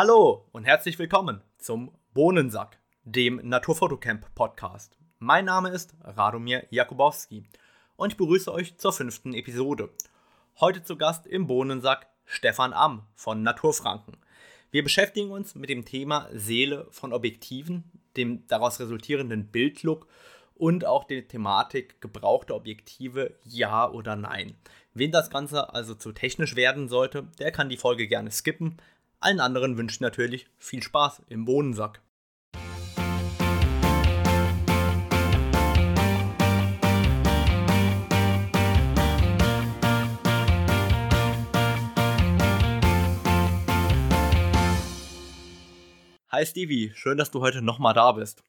[0.00, 4.96] Hallo und herzlich willkommen zum Bohnensack, dem Naturfotocamp Podcast.
[5.18, 7.42] Mein Name ist Radomir Jakubowski
[7.96, 9.90] und ich begrüße euch zur fünften Episode.
[10.60, 14.16] Heute zu Gast im Bohnensack Stefan Amm von Naturfranken.
[14.70, 17.82] Wir beschäftigen uns mit dem Thema Seele von Objektiven,
[18.16, 20.06] dem daraus resultierenden Bildlook
[20.54, 24.54] und auch der Thematik gebrauchte Objektive ja oder nein.
[24.94, 28.76] Wen das Ganze also zu technisch werden sollte, der kann die Folge gerne skippen.
[29.20, 32.00] Allen anderen wünsche ich natürlich viel Spaß im Bohnensack.
[46.30, 48.44] Hi Stevie, schön, dass du heute nochmal da bist.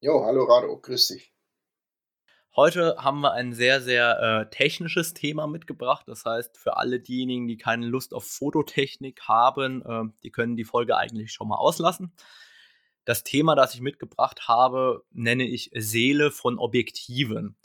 [0.00, 1.31] Jo, hallo Rado, grüß dich.
[2.54, 6.06] Heute haben wir ein sehr, sehr äh, technisches Thema mitgebracht.
[6.06, 10.64] Das heißt, für alle diejenigen, die keine Lust auf Fototechnik haben, äh, die können die
[10.64, 12.12] Folge eigentlich schon mal auslassen.
[13.06, 17.56] Das Thema, das ich mitgebracht habe, nenne ich Seele von Objektiven.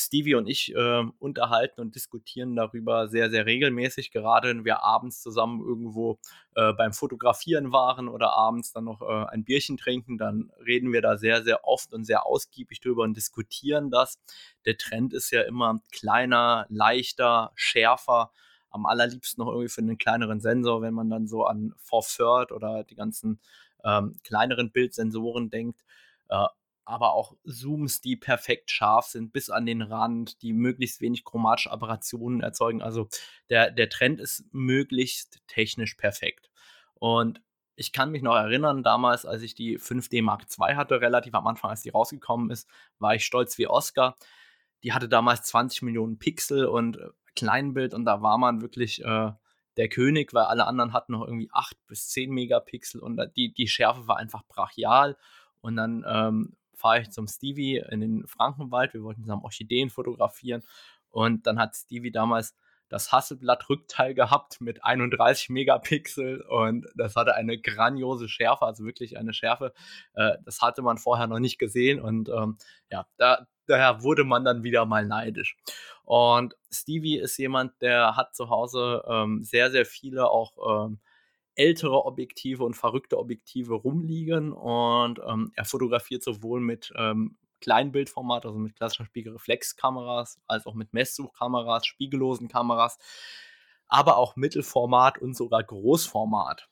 [0.00, 5.22] Stevie und ich äh, unterhalten und diskutieren darüber sehr, sehr regelmäßig, gerade wenn wir abends
[5.22, 6.18] zusammen irgendwo
[6.54, 11.02] äh, beim Fotografieren waren oder abends dann noch äh, ein Bierchen trinken, dann reden wir
[11.02, 14.18] da sehr, sehr oft und sehr ausgiebig drüber und diskutieren das.
[14.64, 18.32] Der Trend ist ja immer kleiner, leichter, schärfer.
[18.70, 22.84] Am allerliebsten noch irgendwie für einen kleineren Sensor, wenn man dann so an 4 oder
[22.84, 23.40] die ganzen
[23.84, 25.84] ähm, kleineren Bildsensoren denkt.
[26.28, 26.46] Äh,
[26.84, 31.70] aber auch Zooms, die perfekt scharf sind, bis an den Rand, die möglichst wenig chromatische
[31.70, 32.82] Aberrationen erzeugen.
[32.82, 33.08] Also
[33.48, 36.50] der, der Trend ist möglichst technisch perfekt.
[36.94, 37.40] Und
[37.76, 41.46] ich kann mich noch erinnern, damals, als ich die 5D Mark II hatte, relativ am
[41.46, 44.16] Anfang, als die rausgekommen ist, war ich stolz wie Oscar.
[44.82, 49.32] Die hatte damals 20 Millionen Pixel und äh, Kleinbild und da war man wirklich äh,
[49.76, 53.68] der König, weil alle anderen hatten noch irgendwie 8 bis 10 Megapixel und die, die
[53.68, 55.16] Schärfe war einfach brachial.
[55.62, 58.94] Und dann ähm, fahre ich zum Stevie in den Frankenwald.
[58.94, 60.62] Wir wollten zusammen Orchideen fotografieren.
[61.10, 62.56] Und dann hat Stevie damals
[62.88, 69.32] das Hasselblatt-Rückteil gehabt mit 31 Megapixel und das hatte eine grandiose Schärfe, also wirklich eine
[69.32, 69.72] Schärfe.
[70.14, 72.58] Äh, das hatte man vorher noch nicht gesehen und ähm,
[72.90, 75.56] ja, da, daher wurde man dann wieder mal neidisch.
[76.02, 80.98] Und Stevie ist jemand, der hat zu Hause ähm, sehr, sehr viele auch ähm,
[81.60, 88.58] ältere Objektive und verrückte Objektive rumliegen und ähm, er fotografiert sowohl mit ähm, Kleinbildformat, also
[88.58, 92.98] mit klassischen Spiegelreflexkameras, als auch mit Messsuchkameras, spiegellosen Kameras,
[93.88, 96.70] aber auch Mittelformat und sogar Großformat.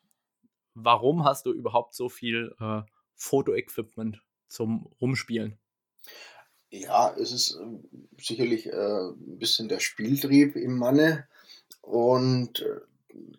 [0.72, 2.81] Warum hast du überhaupt so viel äh,
[3.15, 5.59] Fotoequipment zum Rumspielen?
[6.70, 11.28] Ja, es ist äh, sicherlich äh, ein bisschen der Spieltrieb im Manne
[11.82, 12.81] und äh,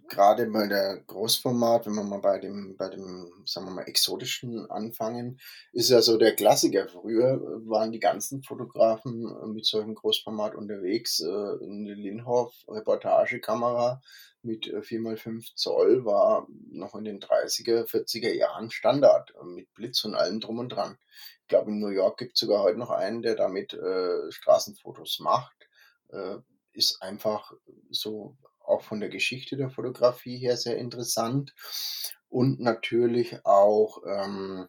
[0.07, 4.69] gerade bei der Großformat, wenn wir mal bei dem, bei dem, sagen wir mal, exotischen
[4.69, 5.40] anfangen,
[5.72, 6.88] ist ja so der Klassiker.
[6.88, 11.19] Früher waren die ganzen Fotografen mit solchem Großformat unterwegs.
[11.19, 14.01] Äh, eine Linhoff Reportagekamera
[14.41, 20.40] mit 4x5 Zoll war noch in den 30er, 40er Jahren Standard mit Blitz und allem
[20.40, 20.97] drum und dran.
[21.41, 25.19] Ich glaube, in New York gibt es sogar heute noch einen, der damit äh, Straßenfotos
[25.19, 25.67] macht.
[26.09, 26.38] Äh,
[26.72, 27.51] ist einfach
[27.90, 28.38] so
[28.69, 31.53] auch von der Geschichte der Fotografie her sehr interessant
[32.30, 34.68] und natürlich auch, ähm,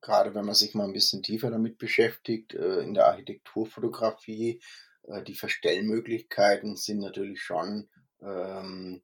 [0.00, 4.62] gerade wenn man sich mal ein bisschen tiefer damit beschäftigt, äh, in der Architekturfotografie,
[5.04, 7.88] äh, die Verstellmöglichkeiten sind natürlich schon
[8.22, 9.02] ähm,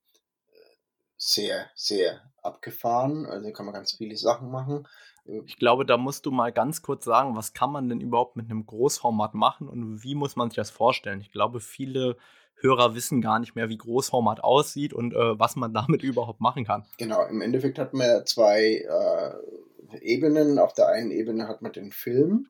[1.18, 3.26] sehr, sehr abgefahren.
[3.26, 4.86] Also kann man ganz viele Sachen machen.
[5.26, 8.36] Äh, ich glaube, da musst du mal ganz kurz sagen, was kann man denn überhaupt
[8.36, 11.20] mit einem Großformat machen und wie muss man sich das vorstellen?
[11.20, 12.16] Ich glaube, viele
[12.58, 16.64] Hörer wissen gar nicht mehr, wie Großformat aussieht und äh, was man damit überhaupt machen
[16.64, 16.84] kann.
[16.98, 20.58] Genau, im Endeffekt hat man zwei äh, Ebenen.
[20.58, 22.48] Auf der einen Ebene hat man den Film,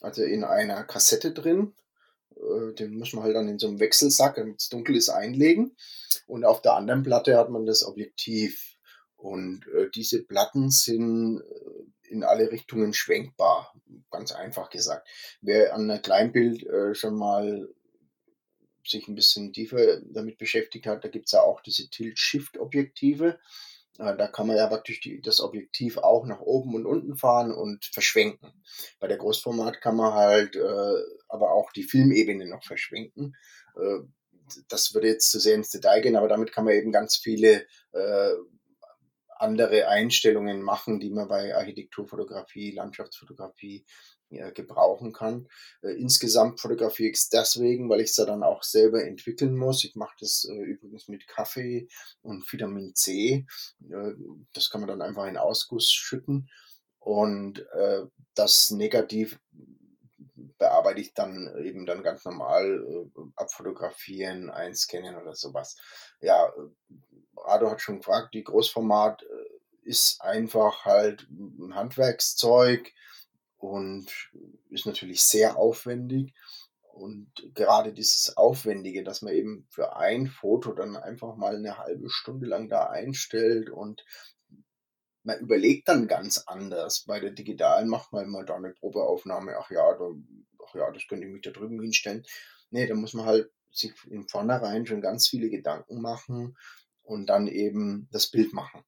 [0.00, 1.74] also in einer Kassette drin.
[2.36, 5.76] Äh, den muss man halt dann in so einem Wechselsack, damit es dunkel ist, einlegen.
[6.26, 8.76] Und auf der anderen Platte hat man das Objektiv.
[9.16, 13.74] Und äh, diese Platten sind äh, in alle Richtungen schwenkbar,
[14.10, 15.08] ganz einfach gesagt.
[15.40, 17.68] Wer an einer Kleinbild äh, schon mal
[18.90, 23.38] sich ein bisschen tiefer damit beschäftigt hat, da gibt es ja auch diese Tilt-Shift-Objektive.
[23.98, 27.52] Äh, da kann man ja praktisch die, das Objektiv auch nach oben und unten fahren
[27.52, 28.52] und verschwenken.
[29.00, 30.94] Bei der Großformat kann man halt äh,
[31.28, 33.34] aber auch die Filmebene noch verschwenken.
[33.76, 34.00] Äh,
[34.68, 37.66] das würde jetzt zu sehr ins Detail gehen, aber damit kann man eben ganz viele
[37.92, 38.30] äh,
[39.40, 43.84] andere Einstellungen machen, die man bei Architekturfotografie, Landschaftsfotografie
[44.30, 45.48] äh, gebrauchen kann.
[45.82, 49.84] Äh, insgesamt fotografiere ich es deswegen, weil ich es ja dann auch selber entwickeln muss.
[49.84, 51.88] Ich mache das äh, übrigens mit Kaffee
[52.20, 53.46] und Vitamin C.
[53.90, 54.12] Äh,
[54.52, 56.50] das kann man dann einfach in Ausguss schütten.
[56.98, 58.02] Und äh,
[58.34, 59.40] das Negativ
[60.58, 65.76] bearbeite ich dann eben dann ganz normal äh, abfotografieren, einscannen oder sowas.
[66.20, 66.52] Ja,
[67.36, 69.24] Rado hat schon gefragt, die Großformat
[69.88, 72.92] ist einfach halt ein Handwerkszeug
[73.56, 74.30] und
[74.68, 76.34] ist natürlich sehr aufwendig.
[76.92, 82.10] Und gerade dieses Aufwendige, dass man eben für ein Foto dann einfach mal eine halbe
[82.10, 84.04] Stunde lang da einstellt und
[85.28, 87.04] man überlegt dann ganz anders.
[87.06, 90.10] Bei der digitalen macht man immer da eine Probeaufnahme, ach ja, da,
[90.64, 92.24] ach ja, das könnte ich mich da drüben hinstellen.
[92.70, 96.56] Nee, da muss man halt sich im Vornherein schon ganz viele Gedanken machen
[97.02, 98.82] und dann eben das Bild machen.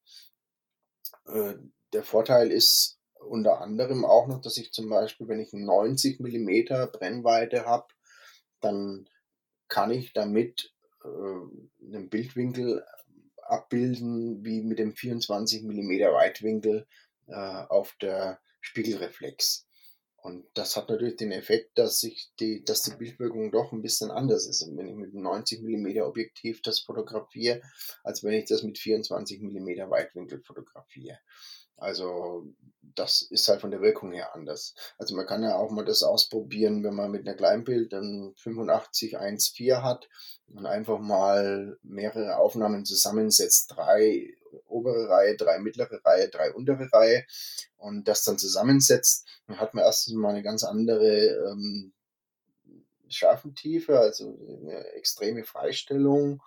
[1.27, 1.55] Äh,
[1.93, 6.91] der Vorteil ist unter anderem auch noch, dass ich zum Beispiel, wenn ich 90 mm
[6.91, 7.89] Brennweite habe,
[8.61, 9.11] dann
[9.69, 10.73] kann ich damit
[11.05, 12.83] äh, einen Bildwinkel
[13.51, 16.87] abbilden wie mit dem 24 mm Weitwinkel
[17.27, 19.67] äh, auf der Spiegelreflex.
[20.23, 24.11] Und das hat natürlich den Effekt, dass, ich die, dass die Bildwirkung doch ein bisschen
[24.11, 27.63] anders ist, wenn ich mit einem 90 mm Objektiv das fotografiere,
[28.05, 31.19] als wenn ich das mit 24 mm Weitwinkel fotografiere.
[31.81, 32.47] Also
[32.95, 34.75] das ist halt von der Wirkung her anders.
[34.99, 39.19] Also man kann ja auch mal das ausprobieren, wenn man mit einer Kleinbild dann 85
[39.19, 40.09] 1.4 hat
[40.49, 43.73] und einfach mal mehrere Aufnahmen zusammensetzt.
[43.75, 44.35] Drei
[44.67, 47.25] obere Reihe, drei mittlere Reihe, drei untere Reihe
[47.77, 51.93] und das dann zusammensetzt, dann hat man erstens mal eine ganz andere ähm,
[53.09, 56.43] Schärfentiefe, also eine extreme Freistellung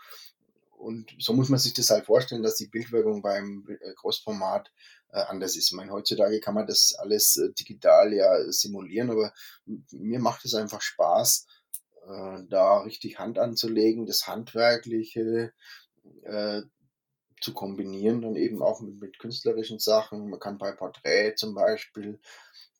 [0.84, 4.72] und so muss man sich das halt vorstellen, dass die Bildwirkung beim äh, Großformat
[5.10, 5.72] äh, anders ist.
[5.72, 9.34] Ich meine, heutzutage kann man das alles äh, digital ja simulieren, aber
[9.92, 11.48] mir macht es einfach Spaß,
[12.50, 15.54] da richtig Hand anzulegen, das Handwerkliche
[17.40, 20.30] zu kombinieren, dann eben auch mit, mit künstlerischen Sachen.
[20.30, 22.20] Man kann bei Porträt zum Beispiel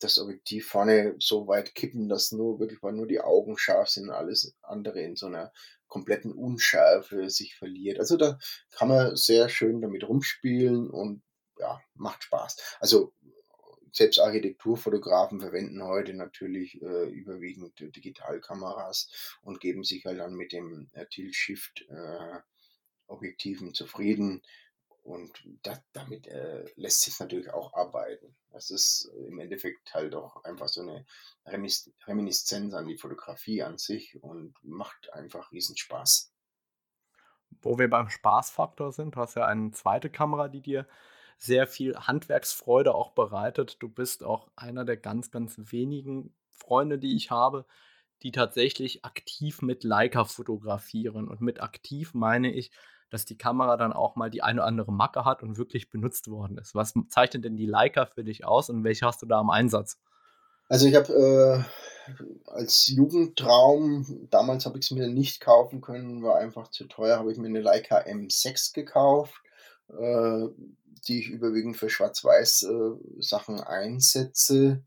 [0.02, 4.16] das Objektiv vorne so weit kippen, dass nur wirklich nur die Augen scharf sind und
[4.16, 5.54] alles andere in so einer
[5.94, 8.00] kompletten Unschärfe sich verliert.
[8.00, 8.40] Also da
[8.72, 11.22] kann man sehr schön damit rumspielen und
[11.60, 12.78] ja, macht Spaß.
[12.80, 13.14] Also
[13.92, 20.90] selbst Architekturfotografen verwenden heute natürlich äh, überwiegend Digitalkameras und geben sich halt dann mit dem
[20.94, 22.40] äh, Tilt-Shift äh,
[23.76, 24.42] zufrieden.
[25.04, 28.36] Und das, damit äh, lässt sich natürlich auch arbeiten.
[28.52, 31.06] Das ist im Endeffekt halt auch einfach so eine
[31.46, 36.32] Reminiszenz an die Fotografie an sich und macht einfach riesen Spaß.
[37.62, 40.88] Wo wir beim Spaßfaktor sind, du hast ja eine zweite Kamera, die dir
[41.38, 43.78] sehr viel Handwerksfreude auch bereitet.
[43.82, 47.66] Du bist auch einer der ganz, ganz wenigen Freunde, die ich habe,
[48.24, 51.28] die tatsächlich aktiv mit Leica fotografieren.
[51.28, 52.72] Und mit aktiv meine ich,
[53.10, 56.30] dass die Kamera dann auch mal die eine oder andere Macke hat und wirklich benutzt
[56.30, 56.74] worden ist.
[56.74, 60.00] Was zeichnet denn die Leica für dich aus und welche hast du da am Einsatz?
[60.70, 66.38] Also ich habe äh, als Jugendtraum, damals habe ich es mir nicht kaufen können, war
[66.38, 69.36] einfach zu teuer, habe ich mir eine Leica M6 gekauft,
[69.90, 70.48] äh,
[71.08, 74.84] die ich überwiegend für Schwarz-Weiß äh, einsetze.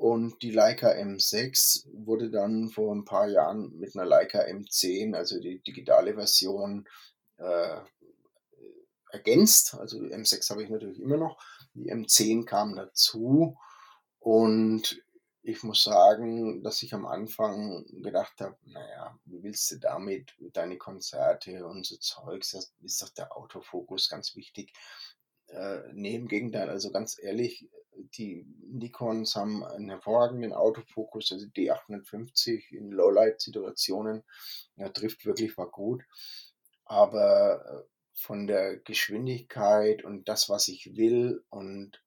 [0.00, 5.38] Und die Leica M6 wurde dann vor ein paar Jahren mit einer Leica M10, also
[5.38, 6.88] die digitale Version,
[7.36, 7.80] äh,
[9.10, 9.74] ergänzt.
[9.74, 11.38] Also die M6 habe ich natürlich immer noch.
[11.74, 13.58] Die M10 kam dazu
[14.20, 15.04] und
[15.42, 20.78] ich muss sagen, dass ich am Anfang gedacht habe, naja, wie willst du damit deine
[20.78, 24.72] Konzerte und so Zeugs, das ist doch der Autofokus ganz wichtig.
[25.48, 27.68] Äh, nee, im Gegenteil, also ganz ehrlich,
[28.14, 34.22] die Nikons haben einen hervorragenden Autofokus, also die 850 in Lowlight-Situationen,
[34.76, 36.02] ja, trifft wirklich war gut
[36.90, 42.02] aber äh, von der Geschwindigkeit und das, was ich will und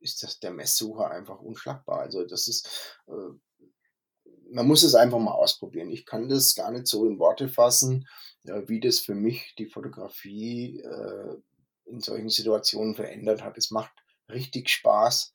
[0.00, 2.00] ist das der Messsucher einfach unschlagbar.
[2.00, 5.90] Also das ist, äh, man muss es einfach mal ausprobieren.
[5.90, 8.08] Ich kann das gar nicht so in Worte fassen,
[8.42, 11.36] wie das für mich die Fotografie äh,
[11.84, 13.58] in solchen Situationen verändert hat.
[13.58, 13.92] Es macht
[14.32, 15.32] richtig Spaß.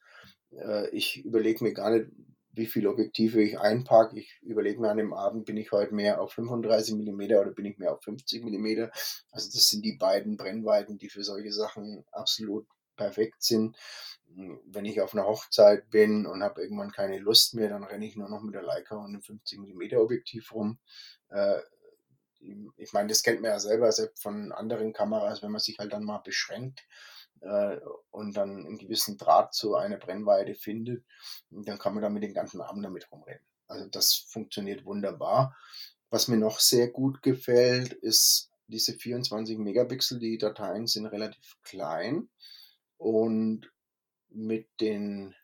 [0.52, 2.08] Äh, ich überlege mir gar nicht,
[2.58, 4.20] wie viele Objektive ich einpacke.
[4.20, 7.66] Ich überlege mir an dem Abend, bin ich heute mehr auf 35 mm oder bin
[7.66, 8.90] ich mehr auf 50 mm.
[9.32, 13.78] Also das sind die beiden Brennweiten, die für solche Sachen absolut perfekt sind.
[14.66, 18.16] Wenn ich auf einer Hochzeit bin und habe irgendwann keine Lust mehr, dann renne ich
[18.16, 20.80] nur noch mit der Leica und einem 50 mm Objektiv rum.
[21.30, 21.60] Äh,
[22.78, 25.94] ich meine, das kennt man ja selber selbst von anderen Kameras, wenn man sich halt
[25.94, 26.86] dann mal beschränkt
[27.42, 27.78] äh,
[28.12, 31.04] und dann einen gewissen Draht zu einer Brennweite findet,
[31.50, 33.46] dann kann man da mit den ganzen Armen damit rumrennen.
[33.68, 35.56] Also das funktioniert wunderbar.
[36.10, 40.20] Was mir noch sehr gut gefällt, ist diese 24 Megapixel.
[40.20, 42.30] Die Dateien sind relativ klein
[42.98, 43.72] und
[44.30, 45.36] mit den,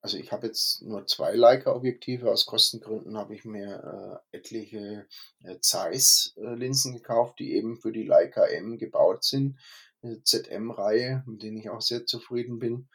[0.00, 2.30] also ich habe jetzt nur zwei Leica-Objektive.
[2.30, 5.06] Aus Kostengründen habe ich mir äh, etliche
[5.42, 9.58] äh, Zeiss-Linsen gekauft, die eben für die Leica M gebaut sind.
[10.02, 12.88] ZM-Reihe, mit denen ich auch sehr zufrieden bin.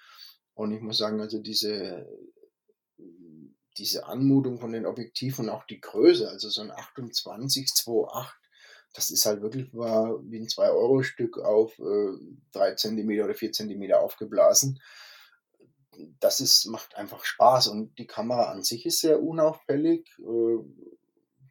[0.53, 2.07] Und ich muss sagen, also diese
[3.77, 8.31] diese Anmutung von den Objektiven und auch die Größe, also so ein 28 2.8,
[8.93, 12.11] das ist halt wirklich war wie ein 2-Euro-Stück auf äh,
[12.51, 14.79] 3 cm oder 4 cm aufgeblasen.
[16.19, 20.07] Das ist, macht einfach Spaß und die Kamera an sich ist sehr unauffällig.
[20.19, 20.57] Äh,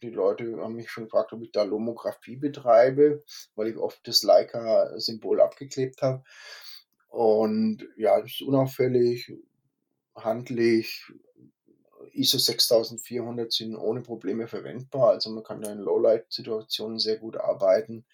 [0.03, 3.23] die Leute haben mich schon gefragt, ob ich da Lomographie betreibe,
[3.55, 6.25] weil ich oft das Leica-Symbol abgeklebt habe.
[7.09, 9.33] Und ja, es ist unauffällig,
[10.15, 11.05] handlich,
[12.13, 15.11] ISO 6400 sind ohne Probleme verwendbar.
[15.11, 18.05] Also man kann da in Lowlight-Situationen sehr gut arbeiten.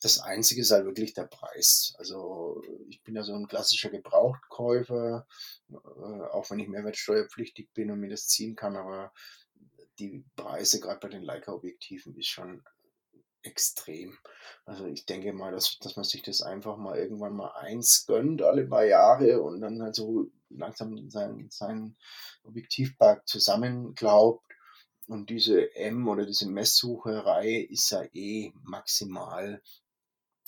[0.00, 1.94] Das Einzige ist halt wirklich der Preis.
[1.98, 5.26] Also ich bin ja so ein klassischer Gebrauchtkäufer,
[5.70, 9.12] äh, auch wenn ich mehrwertsteuerpflichtig bin und mir das ziehen kann, aber
[9.98, 12.62] die Preise gerade bei den Leica-Objektiven ist schon
[13.42, 14.18] extrem.
[14.64, 18.42] Also ich denke mal, dass, dass man sich das einfach mal irgendwann mal eins gönnt,
[18.42, 21.96] alle paar Jahre und dann halt so langsam sein, sein
[22.42, 24.44] Objektivpark zusammenglaubt.
[25.06, 29.62] Und diese M oder diese Messsucherei ist ja eh maximal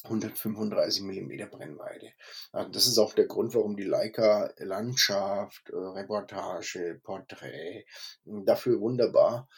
[0.09, 2.13] 135 mm Brennweite.
[2.53, 7.85] Also das ist auch der Grund, warum die Leica Landschaft, äh, Reportage, Porträt
[8.25, 9.49] dafür wunderbar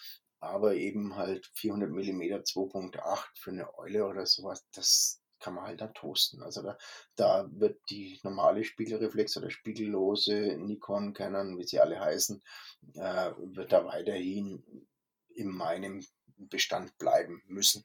[0.40, 5.80] aber eben halt 400 mm 2.8 für eine Eule oder sowas, das kann man halt
[5.80, 6.42] dann toasten.
[6.42, 6.76] Also da,
[7.16, 12.42] da wird die normale Spiegelreflex oder spiegellose Nikon, Canon, wie sie alle heißen,
[12.95, 14.62] äh, wird da weiterhin
[15.35, 16.04] in meinem
[16.37, 17.85] Bestand bleiben müssen.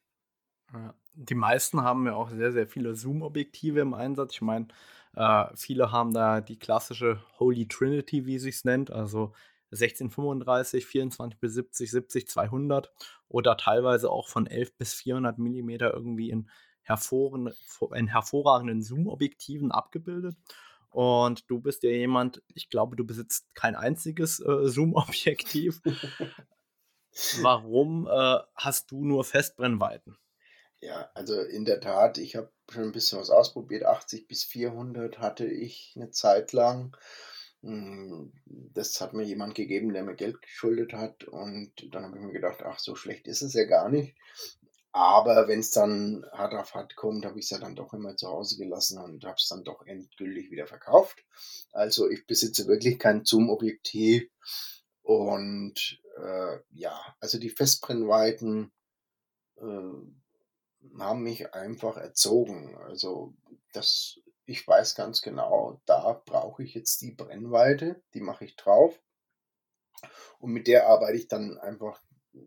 [0.73, 0.95] Ja.
[1.15, 4.33] Die meisten haben ja auch sehr, sehr viele Zoom-Objektive im Einsatz.
[4.33, 4.67] Ich meine,
[5.15, 9.33] äh, viele haben da die klassische Holy Trinity, wie sie es nennt, also
[9.71, 12.91] 1635, 24 bis 70, 70, 200
[13.27, 16.49] oder teilweise auch von 11 bis 400 mm irgendwie in,
[16.81, 17.51] hervor
[17.93, 20.35] in hervorragenden Zoom-Objektiven abgebildet.
[20.89, 25.81] Und du bist ja jemand, ich glaube, du besitzt kein einziges äh, Zoom-Objektiv.
[27.41, 30.17] Warum äh, hast du nur Festbrennweiten?
[30.85, 33.85] Ja, also in der Tat, ich habe schon ein bisschen was ausprobiert.
[33.85, 36.95] 80 bis 400 hatte ich eine Zeit lang.
[37.63, 41.23] Hm, das hat mir jemand gegeben, der mir Geld geschuldet hat.
[41.23, 44.15] Und dann habe ich mir gedacht, ach, so schlecht ist es ja gar nicht.
[44.91, 48.15] Aber wenn es dann hart auf hart kommt, habe ich es ja dann doch immer
[48.15, 51.25] zu Hause gelassen und habe es dann doch endgültig wieder verkauft.
[51.71, 54.29] Also ich besitze wirklich kein Zoom-Objektiv.
[55.01, 58.71] Und äh, ja, also die Festbrennweiten
[59.57, 60.24] äh,
[60.99, 62.77] haben mich einfach erzogen.
[62.77, 63.33] Also
[63.73, 68.99] das ich weiß ganz genau, da brauche ich jetzt die Brennweite, die mache ich drauf.
[70.39, 72.01] Und mit der arbeite ich dann einfach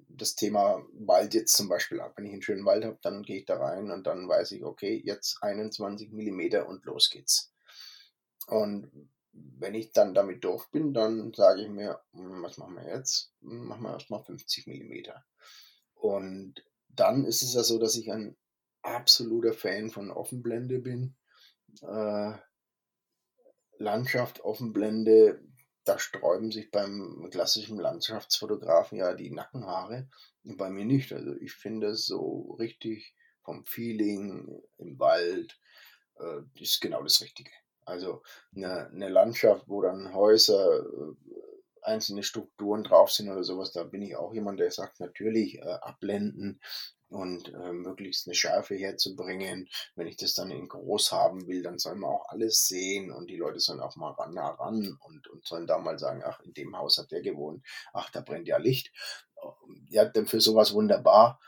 [0.08, 2.12] das Thema Wald jetzt zum Beispiel ab.
[2.16, 4.64] Wenn ich einen schönen Wald habe, dann gehe ich da rein und dann weiß ich,
[4.64, 7.52] okay, jetzt 21 mm und los geht's.
[8.46, 12.86] Und wenn ich dann damit durch bin, dann sage ich mir, hm, was machen wir
[12.86, 13.32] jetzt?
[13.40, 15.10] Hm, machen wir erstmal 50 mm.
[15.94, 16.62] Und
[16.98, 18.36] dann ist es ja so, dass ich ein
[18.82, 21.16] absoluter Fan von Offenblende bin
[21.82, 22.32] äh,
[23.78, 25.40] Landschaft, Offenblende,
[25.84, 30.08] da sträuben sich beim klassischen Landschaftsfotografen ja die Nackenhaare.
[30.42, 31.12] Bei mir nicht.
[31.12, 35.58] Also ich finde es so richtig vom Feeling im Wald
[36.16, 37.50] äh, ist genau das Richtige.
[37.86, 38.22] Also
[38.54, 41.14] eine, eine Landschaft, wo dann Häuser, äh,
[41.82, 45.78] einzelne Strukturen drauf sind oder sowas, da bin ich auch jemand, der sagt, natürlich äh,
[45.80, 46.60] abblenden,
[47.10, 49.68] und äh, möglichst eine Schärfe herzubringen.
[49.94, 53.28] Wenn ich das dann in groß haben will, dann soll man auch alles sehen und
[53.28, 56.40] die Leute sollen auch mal ran, nah ran und, und sollen da mal sagen, ach,
[56.40, 58.92] in dem Haus hat der gewohnt, ach, da brennt ja Licht.
[59.88, 61.40] Ja, dann für sowas wunderbar.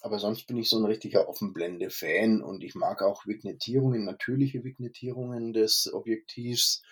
[0.00, 5.52] Aber sonst bin ich so ein richtiger Offenblende-Fan und ich mag auch Vignettierungen, natürliche Vignettierungen
[5.52, 6.82] des Objektivs.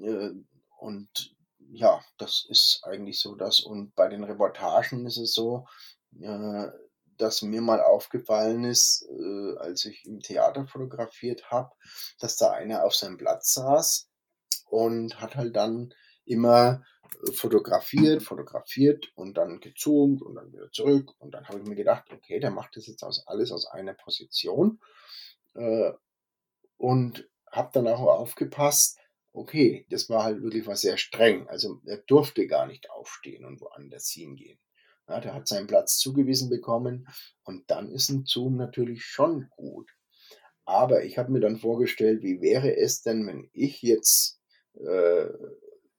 [0.00, 0.30] Äh,
[0.78, 1.35] und
[1.72, 3.60] ja, das ist eigentlich so das.
[3.60, 5.66] Und bei den Reportagen ist es so,
[6.20, 6.66] äh,
[7.18, 11.72] dass mir mal aufgefallen ist, äh, als ich im Theater fotografiert habe,
[12.20, 14.08] dass da einer auf seinem Platz saß
[14.68, 15.94] und hat halt dann
[16.24, 16.82] immer
[17.34, 21.12] fotografiert, fotografiert und dann gezoomt und dann wieder zurück.
[21.18, 23.94] Und dann habe ich mir gedacht, okay, der macht das jetzt aus, alles aus einer
[23.94, 24.80] Position.
[25.54, 25.92] Äh,
[26.78, 28.98] und habe dann auch aufgepasst,
[29.36, 31.46] okay, das war halt wirklich was sehr streng.
[31.48, 34.58] Also er durfte gar nicht aufstehen und woanders hingehen.
[35.08, 37.06] Ja, der hat seinen Platz zugewiesen bekommen
[37.44, 39.90] und dann ist ein Zoom natürlich schon gut.
[40.64, 44.40] Aber ich habe mir dann vorgestellt, wie wäre es denn, wenn ich jetzt
[44.74, 45.26] äh,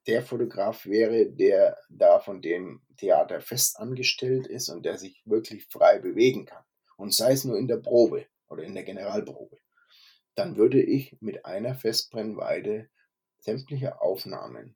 [0.08, 5.66] der Fotograf wäre, der da von dem Theater fest angestellt ist und der sich wirklich
[5.68, 6.64] frei bewegen kann.
[6.98, 9.58] Und sei es nur in der Probe oder in der Generalprobe.
[10.36, 12.90] Dann würde ich mit einer Festbrennweite
[13.48, 14.76] sämtliche Aufnahmen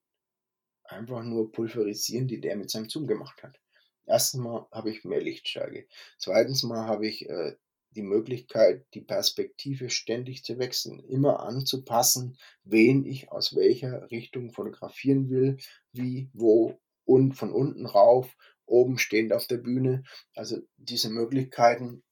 [0.85, 3.59] einfach nur pulverisieren, die der mit seinem Zoom gemacht hat.
[4.05, 5.87] Erstens mal habe ich mehr Lichtstärke.
[6.17, 7.55] Zweitens mal habe ich äh,
[7.91, 15.29] die Möglichkeit, die Perspektive ständig zu wechseln, immer anzupassen, wen ich aus welcher Richtung fotografieren
[15.29, 15.57] will,
[15.91, 20.03] wie, wo und von unten rauf, oben stehend auf der Bühne.
[20.33, 22.03] Also diese Möglichkeiten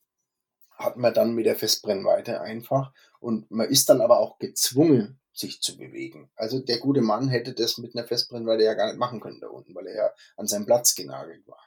[0.71, 5.61] hat man dann mit der Festbrennweite einfach und man ist dann aber auch gezwungen, sich
[5.61, 6.29] zu bewegen.
[6.35, 9.47] Also der gute Mann hätte das mit einer Festbrennweite ja gar nicht machen können da
[9.47, 11.63] unten, weil er ja an seinem Platz genagelt war.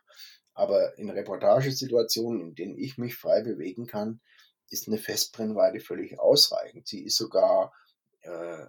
[0.54, 4.20] Aber in Reportagesituationen, in denen ich mich frei bewegen kann,
[4.68, 6.86] ist eine Festbrennweite völlig ausreichend.
[6.86, 7.72] Sie ist sogar
[8.20, 8.66] äh,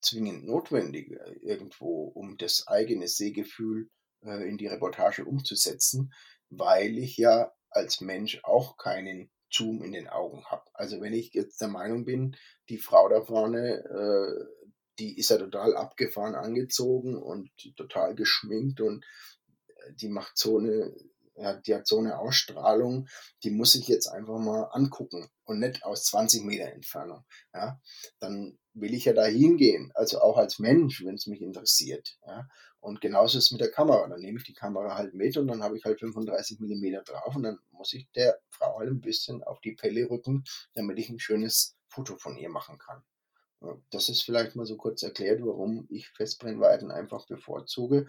[0.00, 3.88] zwingend notwendig äh, irgendwo, um das eigene Sehgefühl
[4.22, 6.12] äh, in die Reportage umzusetzen,
[6.50, 10.64] weil ich ja als Mensch auch keinen Zoom in den Augen habe.
[10.74, 12.36] Also wenn ich jetzt der Meinung bin,
[12.68, 19.04] die Frau da vorne, äh, die ist ja total abgefahren angezogen und total geschminkt und
[19.94, 20.92] die macht so eine,
[21.36, 23.08] ja, die hat so eine Ausstrahlung,
[23.44, 27.24] die muss ich jetzt einfach mal angucken und nicht aus 20 Meter Entfernung.
[27.54, 27.80] Ja,
[28.18, 32.18] dann will ich ja da hingehen, also auch als Mensch, wenn es mich interessiert.
[32.26, 32.48] Ja.
[32.80, 34.06] Und genauso ist es mit der Kamera.
[34.08, 37.34] Dann nehme ich die Kamera halt mit und dann habe ich halt 35 Millimeter drauf
[37.34, 40.44] und dann muss ich der Frau halt ein bisschen auf die Pelle rücken,
[40.74, 43.02] damit ich ein schönes Foto von ihr machen kann.
[43.90, 48.06] Das ist vielleicht mal so kurz erklärt, warum ich Festbrennweiten einfach bevorzuge.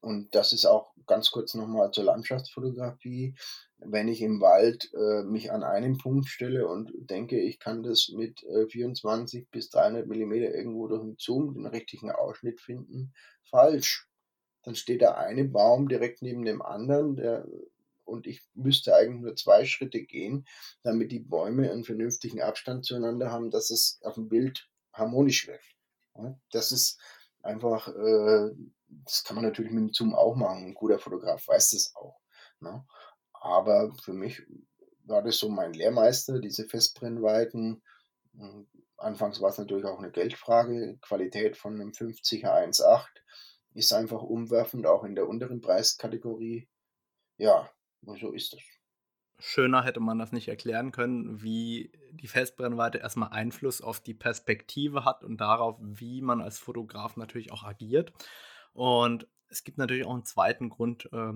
[0.00, 3.34] Und das ist auch ganz kurz nochmal zur Landschaftsfotografie.
[3.78, 8.10] Wenn ich im Wald äh, mich an einen Punkt stelle und denke, ich kann das
[8.14, 14.08] mit äh, 24 bis 300 Millimeter irgendwo durch den Zoom den richtigen Ausschnitt finden, falsch.
[14.62, 17.46] Dann steht da eine Baum direkt neben dem anderen, der,
[18.04, 20.46] und ich müsste eigentlich nur zwei Schritte gehen,
[20.82, 25.76] damit die Bäume einen vernünftigen Abstand zueinander haben, dass es auf dem Bild harmonisch wirkt.
[26.16, 27.00] Ja, das ist
[27.42, 28.50] einfach äh,
[29.04, 30.64] das kann man natürlich mit dem Zoom auch machen.
[30.64, 32.20] Ein guter Fotograf weiß das auch.
[32.60, 32.84] Ne?
[33.32, 34.42] Aber für mich
[35.04, 37.82] war das so mein Lehrmeister, diese Festbrennweiten.
[38.34, 40.98] Und anfangs war es natürlich auch eine Geldfrage.
[41.00, 43.06] Qualität von einem 50er 1.8
[43.74, 46.68] ist einfach umwerfend, auch in der unteren Preiskategorie.
[47.38, 47.70] Ja,
[48.02, 48.60] so ist das.
[49.38, 55.06] Schöner hätte man das nicht erklären können, wie die Festbrennweite erstmal Einfluss auf die Perspektive
[55.06, 58.12] hat und darauf, wie man als Fotograf natürlich auch agiert.
[58.72, 61.32] Und es gibt natürlich auch einen zweiten Grund, äh,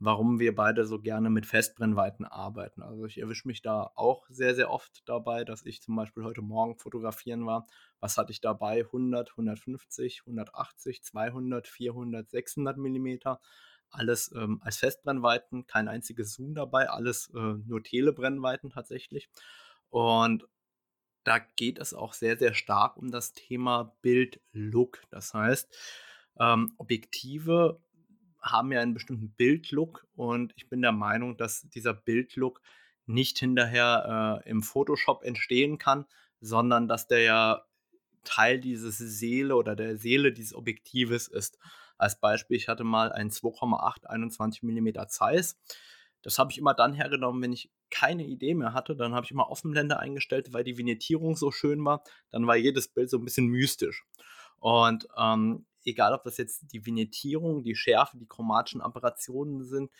[0.00, 2.82] warum wir beide so gerne mit Festbrennweiten arbeiten.
[2.82, 6.40] Also ich erwische mich da auch sehr, sehr oft dabei, dass ich zum Beispiel heute
[6.40, 7.66] Morgen fotografieren war.
[8.00, 8.80] Was hatte ich dabei?
[8.80, 13.40] 100, 150, 180, 200, 400, 600 Millimeter.
[13.90, 19.28] Alles ähm, als Festbrennweiten, kein einziges Zoom dabei, alles äh, nur Telebrennweiten tatsächlich.
[19.90, 20.48] Und
[21.24, 25.02] da geht es auch sehr, sehr stark um das Thema Bild-Look.
[25.10, 25.76] Das heißt,
[26.40, 27.80] ähm, Objektive
[28.40, 32.62] haben ja einen bestimmten Bildlook und ich bin der Meinung, dass dieser Bildlook
[33.06, 36.06] nicht hinterher äh, im Photoshop entstehen kann,
[36.40, 37.64] sondern dass der ja
[38.24, 41.58] Teil dieses Seele oder der Seele dieses Objektives ist.
[41.98, 45.58] Als Beispiel, ich hatte mal ein 2,8 21 mm Zeiss.
[46.22, 48.94] Das habe ich immer dann hergenommen, wenn ich keine Idee mehr hatte.
[48.94, 52.02] Dann habe ich immer Offenblende eingestellt, weil die Vignettierung so schön war.
[52.30, 54.06] Dann war jedes Bild so ein bisschen mystisch.
[54.58, 59.90] Und ähm, egal ob das jetzt die Vignettierung, die Schärfe, die chromatischen Operationen sind,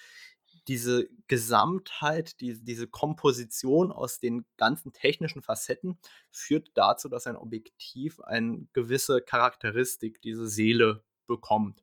[0.68, 5.98] diese Gesamtheit, die, diese Komposition aus den ganzen technischen Facetten
[6.30, 11.82] führt dazu, dass ein Objektiv eine gewisse Charakteristik, diese Seele bekommt.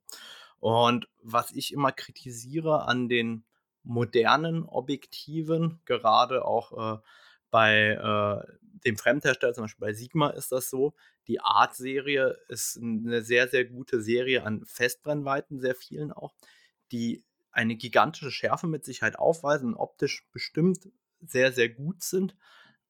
[0.59, 3.45] Und was ich immer kritisiere an den
[3.83, 6.99] modernen Objektiven, gerade auch äh,
[7.51, 10.93] bei äh, dem Fremdhersteller, zum Beispiel bei Sigma ist das so,
[11.27, 16.33] die Art-Serie ist eine sehr, sehr gute Serie an Festbrennweiten, sehr vielen auch,
[16.91, 20.89] die eine gigantische Schärfe mit Sicherheit aufweisen, optisch bestimmt
[21.21, 22.35] sehr, sehr gut sind.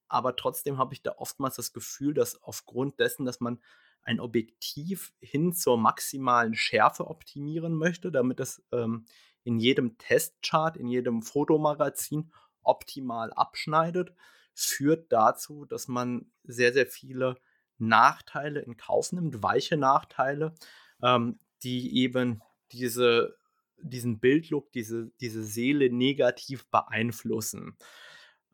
[0.10, 3.60] Aber trotzdem habe ich da oftmals das Gefühl, dass aufgrund dessen, dass man
[4.04, 9.06] ein Objektiv hin zur maximalen Schärfe optimieren möchte, damit es ähm,
[9.44, 12.32] in jedem Testchart, in jedem Fotomagazin
[12.64, 14.14] optimal abschneidet,
[14.58, 17.36] führt dazu, dass man sehr, sehr viele
[17.78, 20.56] Nachteile in Kauf nimmt, weiche Nachteile,
[21.04, 22.42] ähm, die eben
[22.72, 23.38] diese,
[23.78, 27.78] diesen Bildlook, diese, diese Seele negativ beeinflussen.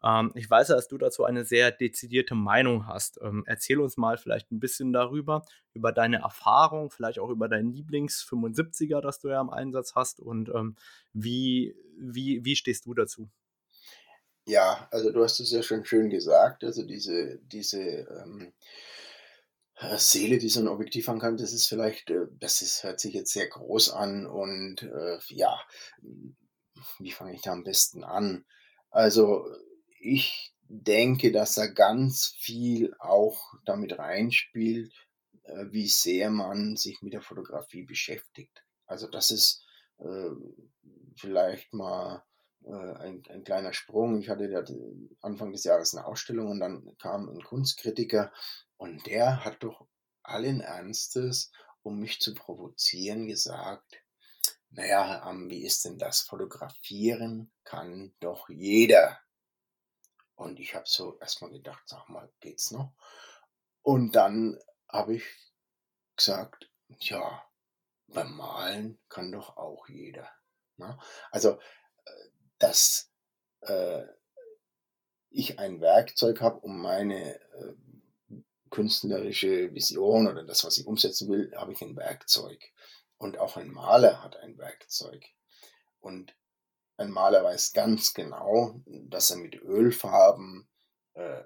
[0.03, 3.17] Ähm, ich weiß, dass du dazu eine sehr dezidierte Meinung hast.
[3.21, 7.71] Ähm, erzähl uns mal vielleicht ein bisschen darüber, über deine Erfahrung, vielleicht auch über deinen
[7.71, 10.75] Lieblings-75er, das du ja im Einsatz hast und ähm,
[11.13, 13.29] wie, wie, wie stehst du dazu?
[14.45, 16.63] Ja, also du hast es ja schon schön gesagt.
[16.63, 18.53] Also diese, diese ähm,
[19.77, 23.13] äh, Seele, die so ein Objektiv kann, das ist vielleicht, äh, das ist, hört sich
[23.13, 25.59] jetzt sehr groß an und äh, ja,
[26.99, 28.45] wie fange ich da am besten an?
[28.89, 29.45] Also
[29.99, 34.93] ich denke, dass da ganz viel auch damit reinspielt,
[35.43, 38.63] äh, wie sehr man sich mit der Fotografie beschäftigt.
[38.85, 39.63] Also das ist
[39.99, 40.29] äh,
[41.15, 42.23] vielleicht mal
[42.65, 44.19] ein, ein, kleiner Sprung.
[44.19, 44.65] Ich hatte
[45.21, 48.31] Anfang des Jahres eine Ausstellung und dann kam ein Kunstkritiker
[48.77, 49.87] und der hat doch
[50.23, 54.03] allen Ernstes, um mich zu provozieren, gesagt,
[54.69, 56.21] naja, wie ist denn das?
[56.21, 59.19] Fotografieren kann doch jeder.
[60.35, 62.93] Und ich habe so erstmal gedacht, sag mal, geht's noch?
[63.83, 64.57] Und dann
[64.89, 65.25] habe ich
[66.15, 67.43] gesagt, ja,
[68.07, 70.29] beim Malen kann doch auch jeder.
[70.77, 70.97] Ne?
[71.31, 71.57] Also, äh,
[72.63, 73.11] dass
[73.61, 74.03] äh,
[75.29, 77.73] ich ein Werkzeug habe, um meine äh,
[78.69, 82.63] künstlerische Vision oder das, was ich umsetzen will, habe ich ein Werkzeug.
[83.17, 85.25] Und auch ein Maler hat ein Werkzeug.
[85.99, 86.35] Und
[86.95, 90.69] ein Maler weiß ganz genau, dass er mit Ölfarben
[91.15, 91.43] äh,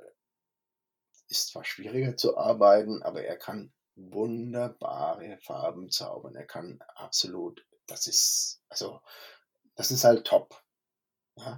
[1.29, 6.35] ist zwar schwieriger zu arbeiten, aber er kann wunderbare Farben zaubern.
[6.35, 9.01] Er kann absolut, das ist, also,
[9.75, 10.63] das ist halt top.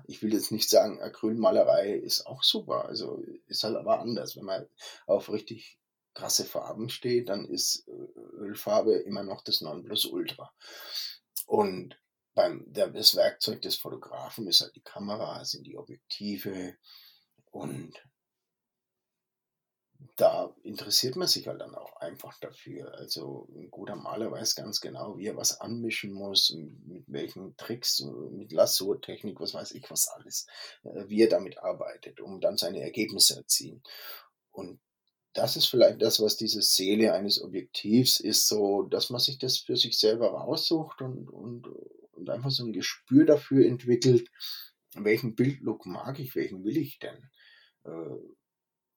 [0.07, 4.35] Ich will jetzt nicht sagen, Acrylmalerei ist auch super, also ist halt aber anders.
[4.35, 4.67] Wenn man
[5.07, 5.79] auf richtig
[6.13, 10.51] krasse Farben steht, dann ist äh, Ölfarbe immer noch das Nonplusultra.
[11.45, 11.97] Und
[12.33, 16.75] beim, das Werkzeug des Fotografen ist halt die Kamera, sind die Objektive
[17.51, 17.93] und
[20.15, 22.93] da interessiert man sich halt dann auch einfach dafür.
[22.95, 28.01] Also ein guter Maler weiß ganz genau, wie er was anmischen muss, mit welchen Tricks,
[28.31, 30.47] mit Lasso-Technik, was weiß ich was alles,
[30.83, 33.83] äh, wie er damit arbeitet, um dann seine Ergebnisse erzielen.
[34.51, 34.79] Und
[35.33, 39.57] das ist vielleicht das, was diese Seele eines Objektivs ist, so, dass man sich das
[39.57, 41.67] für sich selber raussucht und, und,
[42.13, 44.29] und einfach so ein Gespür dafür entwickelt,
[44.95, 47.29] welchen Bildlook mag ich, welchen will ich denn.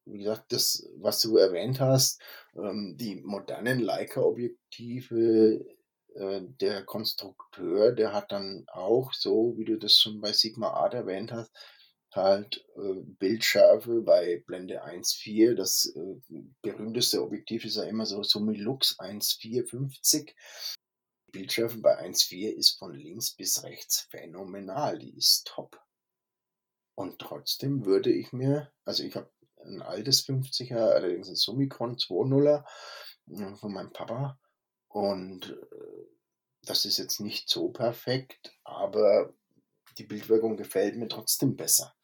[0.05, 2.21] Wie gesagt, das, was du erwähnt hast,
[2.55, 5.65] ähm, die modernen Leica-Objektive,
[6.15, 10.95] äh, der Konstrukteur, der hat dann auch so, wie du das schon bei Sigma Art
[10.95, 11.53] erwähnt hast,
[12.15, 15.55] halt äh, Bildschärfe bei Blende 1.4.
[15.55, 20.35] Das äh, berühmteste Objektiv ist ja immer so Summilux 1.450.
[21.27, 25.81] Die Bildschärfe bei 1.4 ist von links bis rechts phänomenal, die ist top.
[26.95, 29.31] Und trotzdem würde ich mir, also ich habe
[29.65, 32.65] ein altes 50er, allerdings ein Summicron 2.0er
[33.31, 34.39] äh, von meinem Papa.
[34.89, 36.07] Und äh,
[36.65, 39.35] das ist jetzt nicht so perfekt, aber
[39.99, 41.95] die Bildwirkung gefällt mir trotzdem besser.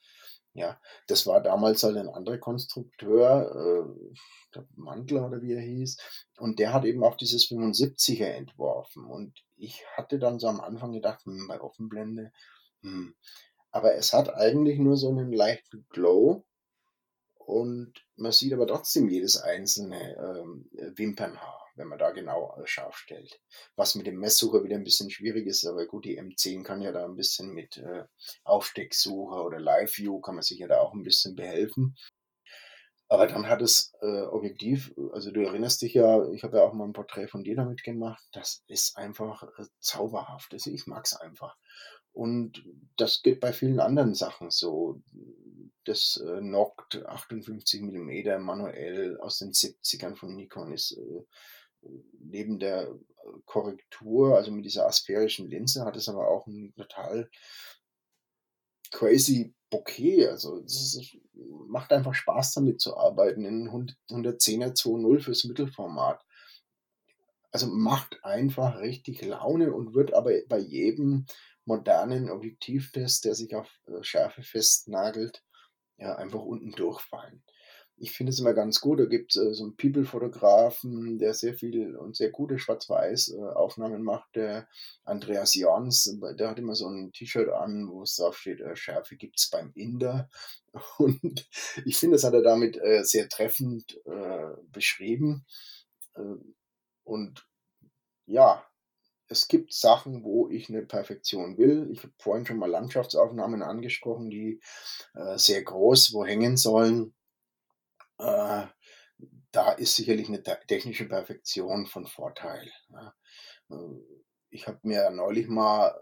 [0.55, 3.95] Ja, das war damals halt ein anderer Konstrukteur,
[4.55, 5.99] äh, Mantler oder wie er hieß,
[6.39, 9.05] und der hat eben auch dieses 75er entworfen.
[9.05, 12.33] Und ich hatte dann so am Anfang gedacht, hm, bei Offenblende,
[12.83, 13.15] hm.
[13.71, 16.45] aber es hat eigentlich nur so einen leichten Glow
[17.49, 23.41] und man sieht aber trotzdem jedes einzelne ähm, Wimpernhaar, wenn man da genau scharf stellt.
[23.75, 26.93] Was mit dem Messsucher wieder ein bisschen schwierig ist, aber gut, die M10 kann ja
[26.93, 28.05] da ein bisschen mit äh,
[28.45, 31.97] Aufstecksucher oder Live View kann man sich ja da auch ein bisschen behelfen.
[33.09, 36.75] Aber dann hat es äh, Objektiv, also du erinnerst dich ja, ich habe ja auch
[36.75, 40.53] mal ein Porträt von dir damit gemacht, das ist einfach äh, zauberhaft.
[40.53, 41.57] Also ich mag es einfach.
[42.13, 42.65] Und
[42.97, 45.03] das geht bei vielen anderen Sachen so
[45.85, 51.91] das äh, Noct 58 mm manuell aus den 70ern von Nikon ist äh,
[52.21, 52.93] neben der
[53.45, 57.31] Korrektur, also mit dieser asphärischen Linse, hat es aber auch ein total
[58.91, 60.29] crazy Bokeh.
[60.29, 61.17] Also es
[61.67, 66.25] macht einfach Spaß damit zu arbeiten in 110er 2.0 fürs Mittelformat.
[67.51, 71.27] Also macht einfach richtig Laune und wird aber bei jedem
[71.69, 75.45] modernen Objektivtest, der sich auf äh, Schärfe festnagelt,
[75.99, 77.45] ja, einfach unten durchfallen.
[78.01, 79.01] ich finde es immer ganz gut.
[79.01, 84.35] Da gibt es äh, so einen People-Fotografen, der sehr viel und sehr gute Schwarz-Weiß-Aufnahmen macht,
[84.37, 84.69] der
[85.05, 86.17] Andreas Jans.
[86.39, 89.51] Der hat immer so ein T-Shirt an, wo es drauf steht, äh, Schärfe gibt es
[89.51, 90.29] beim Inder.
[90.99, 91.49] Und
[91.85, 95.45] ich finde, das hat er damit äh, sehr treffend äh, beschrieben.
[96.15, 96.37] Äh,
[97.05, 97.47] und
[98.27, 98.63] ja,
[99.29, 101.89] es gibt Sachen, wo ich eine Perfektion will.
[101.93, 104.61] Ich habe vorhin schon mal Landschaftsaufnahmen angesprochen, die
[105.15, 107.15] äh, sehr groß wo hängen sollen.
[108.19, 108.67] Äh,
[109.51, 112.71] da ist sicherlich eine technische Perfektion von Vorteil.
[112.91, 113.15] Ja.
[113.71, 114.01] Äh,
[114.51, 115.95] ich habe mir neulich mal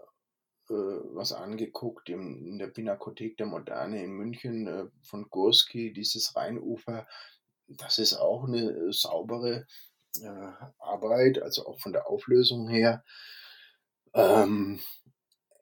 [0.69, 6.35] äh, was angeguckt in, in, der Pinakothek der Moderne in München äh, von Gurski, dieses
[6.35, 7.07] Rheinufer.
[7.67, 9.65] Das ist auch eine saubere äh,
[10.79, 13.03] Arbeit, also auch von der Auflösung her.
[14.13, 14.79] Ähm,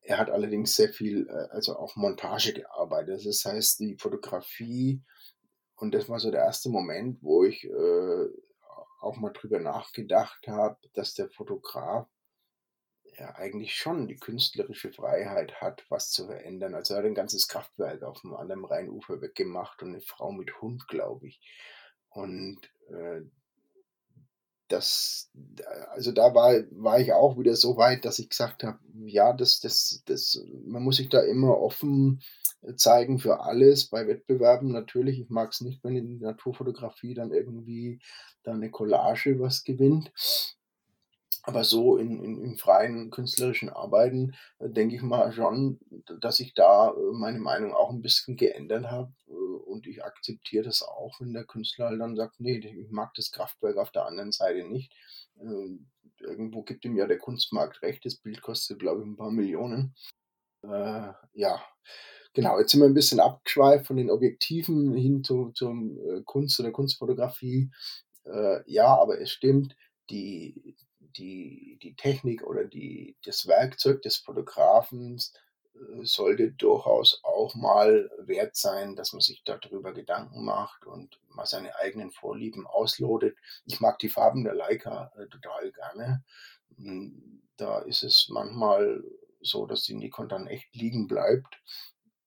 [0.04, 3.26] er hat allerdings sehr viel, äh, also auch Montage gearbeitet.
[3.26, 5.02] Das heißt, die Fotografie
[5.76, 8.30] und das war so der erste Moment, wo ich äh,
[9.02, 12.08] auch mal drüber nachgedacht habe, dass der Fotograf
[13.18, 16.76] ja eigentlich schon die künstlerische Freiheit hat, was zu verändern.
[16.76, 20.62] Also er hat ein ganzes Kraftwerk auf dem anderen Rheinufer weggemacht und eine Frau mit
[20.62, 21.40] Hund, glaube ich.
[22.10, 23.22] Und äh,
[24.68, 25.30] das,
[25.92, 29.60] also da war, war ich auch wieder so weit, dass ich gesagt habe, ja, das,
[29.60, 32.22] das, das, man muss sich da immer offen
[32.76, 35.20] zeigen für alles bei Wettbewerben natürlich.
[35.20, 38.00] Ich mag es nicht, wenn in der Naturfotografie dann irgendwie
[38.44, 40.12] dann eine Collage was gewinnt.
[41.44, 45.80] Aber so in, in, in freien künstlerischen Arbeiten äh, denke ich mal schon,
[46.20, 49.14] dass ich da äh, meine Meinung auch ein bisschen geändert habe.
[49.58, 53.32] Und ich akzeptiere das auch, wenn der Künstler halt dann sagt, nee, ich mag das
[53.32, 54.94] Kraftwerk auf der anderen Seite nicht.
[55.40, 55.80] Äh,
[56.20, 59.96] irgendwo gibt ihm ja der Kunstmarkt recht, das Bild kostet, glaube ich, ein paar Millionen.
[60.64, 61.62] Äh, ja,
[62.36, 66.72] Genau, jetzt sind wir ein bisschen abgeschweift von den Objektiven hin zu, äh, Kunst oder
[66.72, 67.72] Kunstfotografie.
[68.26, 69.78] Äh, ja, aber es stimmt,
[70.10, 75.45] die, die, die Technik oder die, das Werkzeug des Fotografen äh,
[76.04, 81.76] sollte durchaus auch mal wert sein, dass man sich darüber Gedanken macht und mal seine
[81.78, 83.38] eigenen Vorlieben auslotet.
[83.66, 86.24] Ich mag die Farben der Leica äh, total gerne.
[86.78, 89.04] Hm, da ist es manchmal
[89.42, 91.60] so, dass die Nikon dann echt liegen bleibt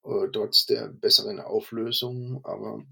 [0.08, 2.82] äh, trotz der besseren Auflösung, aber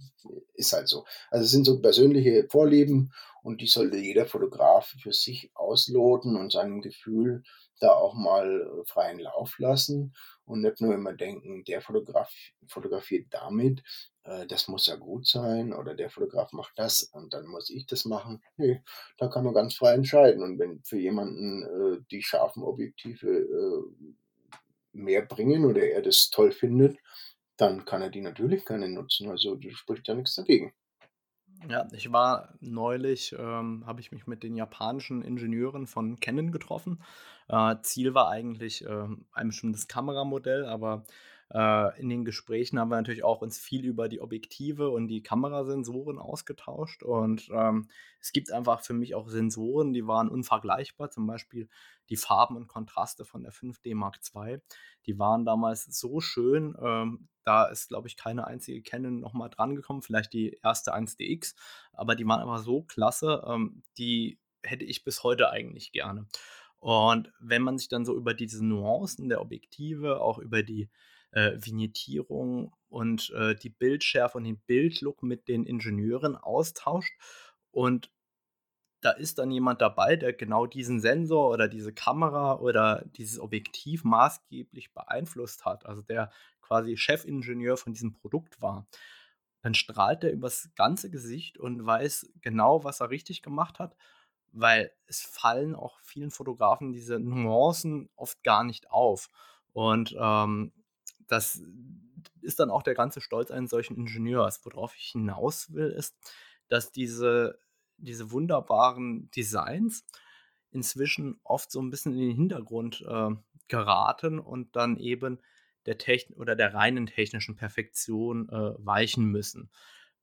[0.54, 1.04] ist halt so.
[1.30, 3.12] Also es sind so persönliche Vorlieben
[3.46, 7.44] und die sollte jeder Fotograf für sich ausloten und seinem Gefühl
[7.78, 12.34] da auch mal äh, freien Lauf lassen und nicht nur immer denken, der Fotograf
[12.66, 13.84] fotografiert damit,
[14.24, 17.86] äh, das muss ja gut sein oder der Fotograf macht das und dann muss ich
[17.86, 18.42] das machen.
[18.56, 18.82] Nee,
[19.16, 24.16] da kann man ganz frei entscheiden und wenn für jemanden äh, die scharfen Objektive äh,
[24.90, 26.98] mehr bringen oder er das toll findet,
[27.56, 29.30] dann kann er die natürlich gerne nutzen.
[29.30, 30.72] Also spricht ja nichts dagegen.
[31.68, 37.02] Ja, ich war neulich, ähm, habe ich mich mit den japanischen Ingenieuren von Canon getroffen.
[37.48, 41.04] Äh, Ziel war eigentlich ähm, ein bestimmtes Kameramodell, aber
[41.52, 45.22] äh, in den Gesprächen haben wir natürlich auch uns viel über die Objektive und die
[45.22, 47.02] Kamerasensoren ausgetauscht.
[47.02, 47.88] Und ähm,
[48.20, 51.10] es gibt einfach für mich auch Sensoren, die waren unvergleichbar.
[51.10, 51.68] Zum Beispiel
[52.10, 54.58] die Farben und Kontraste von der 5D Mark II.
[55.06, 56.76] Die waren damals so schön.
[56.80, 60.02] Ähm, da ist, glaube ich, keine einzige Canon nochmal dran gekommen.
[60.02, 61.54] Vielleicht die erste 1DX.
[61.92, 63.44] Aber die waren einfach so klasse.
[63.46, 66.26] Ähm, die hätte ich bis heute eigentlich gerne.
[66.78, 70.90] Und wenn man sich dann so über diese Nuancen der Objektive, auch über die
[71.30, 77.12] äh, Vignettierung und äh, die Bildschärfe und den Bildlook mit den Ingenieuren austauscht.
[77.70, 78.10] Und
[79.06, 84.02] da ist dann jemand dabei, der genau diesen Sensor oder diese Kamera oder dieses Objektiv
[84.02, 88.88] maßgeblich beeinflusst hat, also der quasi Chefingenieur von diesem Produkt war,
[89.62, 93.96] dann strahlt er übers ganze Gesicht und weiß genau, was er richtig gemacht hat,
[94.50, 99.28] weil es fallen auch vielen Fotografen diese Nuancen oft gar nicht auf.
[99.72, 100.72] Und ähm,
[101.28, 101.62] das
[102.40, 104.64] ist dann auch der ganze Stolz eines solchen Ingenieurs.
[104.64, 106.16] Worauf ich hinaus will, ist,
[106.66, 107.60] dass diese,
[107.98, 110.04] diese wunderbaren Designs
[110.70, 113.30] inzwischen oft so ein bisschen in den Hintergrund äh,
[113.68, 115.40] geraten und dann eben
[115.86, 119.70] der Techn oder der reinen technischen Perfektion äh, weichen müssen.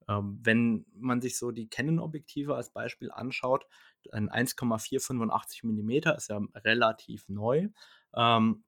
[0.08, 3.66] Ähm, wenn man sich so die Canon-Objektive als Beispiel anschaut,
[4.12, 7.68] ein 1,485 mm ist ja relativ neu.
[8.14, 8.64] Ähm,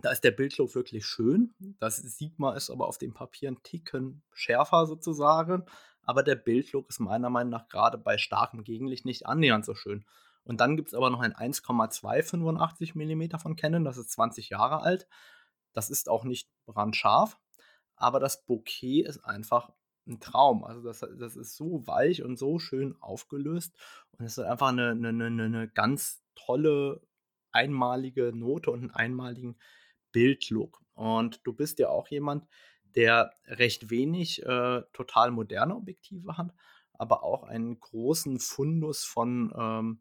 [0.00, 1.52] da ist der Bildlook wirklich schön.
[1.78, 5.64] Das sieht man, ist aber auf dem Papier ein Ticken schärfer sozusagen.
[6.04, 10.04] Aber der Bildlook ist meiner Meinung nach gerade bei starkem Gegenlicht nicht annähernd so schön.
[10.44, 14.82] Und dann gibt es aber noch ein 1,285 mm von Canon, das ist 20 Jahre
[14.82, 15.06] alt.
[15.72, 17.38] Das ist auch nicht brandscharf,
[17.96, 19.72] aber das Bokeh ist einfach
[20.06, 20.64] ein Traum.
[20.64, 23.74] Also das, das ist so weich und so schön aufgelöst
[24.12, 27.00] und es ist einfach eine, eine, eine, eine ganz tolle,
[27.52, 29.56] einmalige Note und einen einmaligen
[30.10, 30.82] Bildlook.
[30.94, 32.46] Und du bist ja auch jemand,
[32.94, 36.52] der recht wenig äh, total moderne Objektive hat,
[36.92, 40.00] aber auch einen großen Fundus von ähm,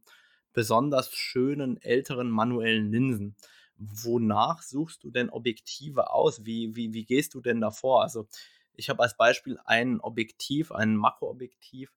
[0.54, 3.36] besonders schönen älteren manuellen Linsen.
[3.78, 6.46] Wonach suchst du denn Objektive aus?
[6.46, 8.04] Wie, wie, wie gehst du denn davor?
[8.04, 8.28] Also
[8.74, 11.94] ich habe als Beispiel ein Objektiv, ein Makroobjektiv,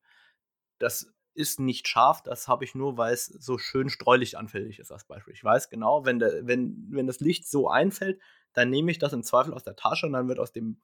[0.79, 5.05] das ist nicht scharf, das habe ich nur, weil es so schön streulichtanfällig ist als
[5.05, 5.35] Beispiel.
[5.35, 8.21] Ich weiß genau, wenn, der, wenn, wenn das Licht so einfällt,
[8.55, 10.81] dann nehme ich das im Zweifel aus der Tasche und dann wird aus dem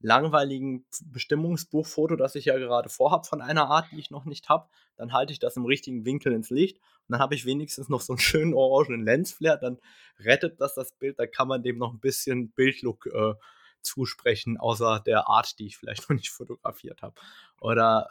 [0.00, 4.68] langweiligen Bestimmungsbuchfoto, das ich ja gerade vorhabe von einer Art, die ich noch nicht habe,
[4.96, 8.00] dann halte ich das im richtigen Winkel ins Licht und dann habe ich wenigstens noch
[8.00, 9.78] so einen schönen orangenen Lensflare, dann
[10.20, 13.34] rettet das das Bild, da kann man dem noch ein bisschen Bildlook äh,
[13.82, 17.14] zusprechen, außer der Art, die ich vielleicht noch nicht fotografiert habe.
[17.60, 18.08] Oder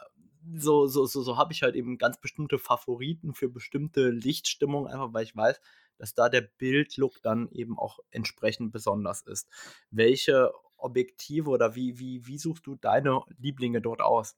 [0.56, 5.12] so, so, so, so habe ich halt eben ganz bestimmte Favoriten für bestimmte Lichtstimmungen, einfach
[5.12, 5.60] weil ich weiß,
[5.98, 9.48] dass da der Bildlook dann eben auch entsprechend besonders ist.
[9.90, 14.36] Welche Objektive oder wie, wie, wie suchst du deine Lieblinge dort aus?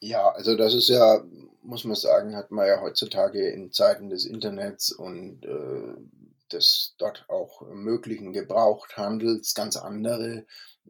[0.00, 1.22] Ja, also das ist ja,
[1.62, 5.94] muss man sagen, hat man ja heutzutage in Zeiten des Internets und äh,
[6.52, 10.44] des dort auch möglichen Gebrauchthandels ganz andere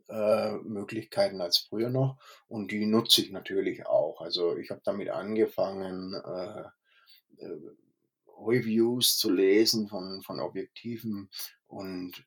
[0.08, 2.16] äh, Möglichkeiten als früher noch
[2.48, 4.22] und die nutze ich natürlich auch.
[4.22, 7.58] Also ich habe damit angefangen, äh, äh,
[8.38, 11.30] Reviews zu lesen von, von Objektiven
[11.66, 12.24] und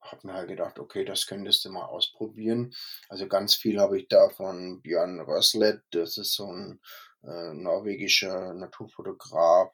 [0.00, 2.74] habe mir halt gedacht, okay, das könntest du mal ausprobieren.
[3.08, 6.80] Also ganz viel habe ich da von Björn Röslet, das ist so ein
[7.22, 9.72] äh, norwegischer Naturfotograf,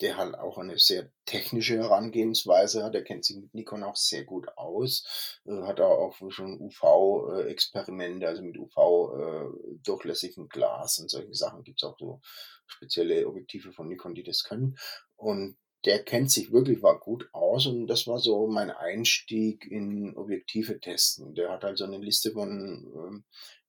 [0.00, 2.94] der halt auch eine sehr technische Herangehensweise hat.
[2.94, 8.42] Er kennt sich mit Nikon auch sehr gut aus, äh, hat auch schon UV-Experimente, also
[8.42, 11.64] mit UV-durchlässigem äh, Glas und solche Sachen.
[11.64, 12.20] Gibt es auch so
[12.66, 14.76] spezielle Objektive von Nikon, die das können.
[15.16, 20.16] Und der kennt sich wirklich war gut aus und das war so mein Einstieg in
[20.16, 21.34] Objektive testen.
[21.34, 23.22] Der hat also eine Liste von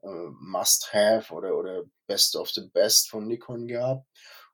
[0.03, 4.05] äh, äh, Must-Have oder, oder Best of the Best von Nikon gehabt.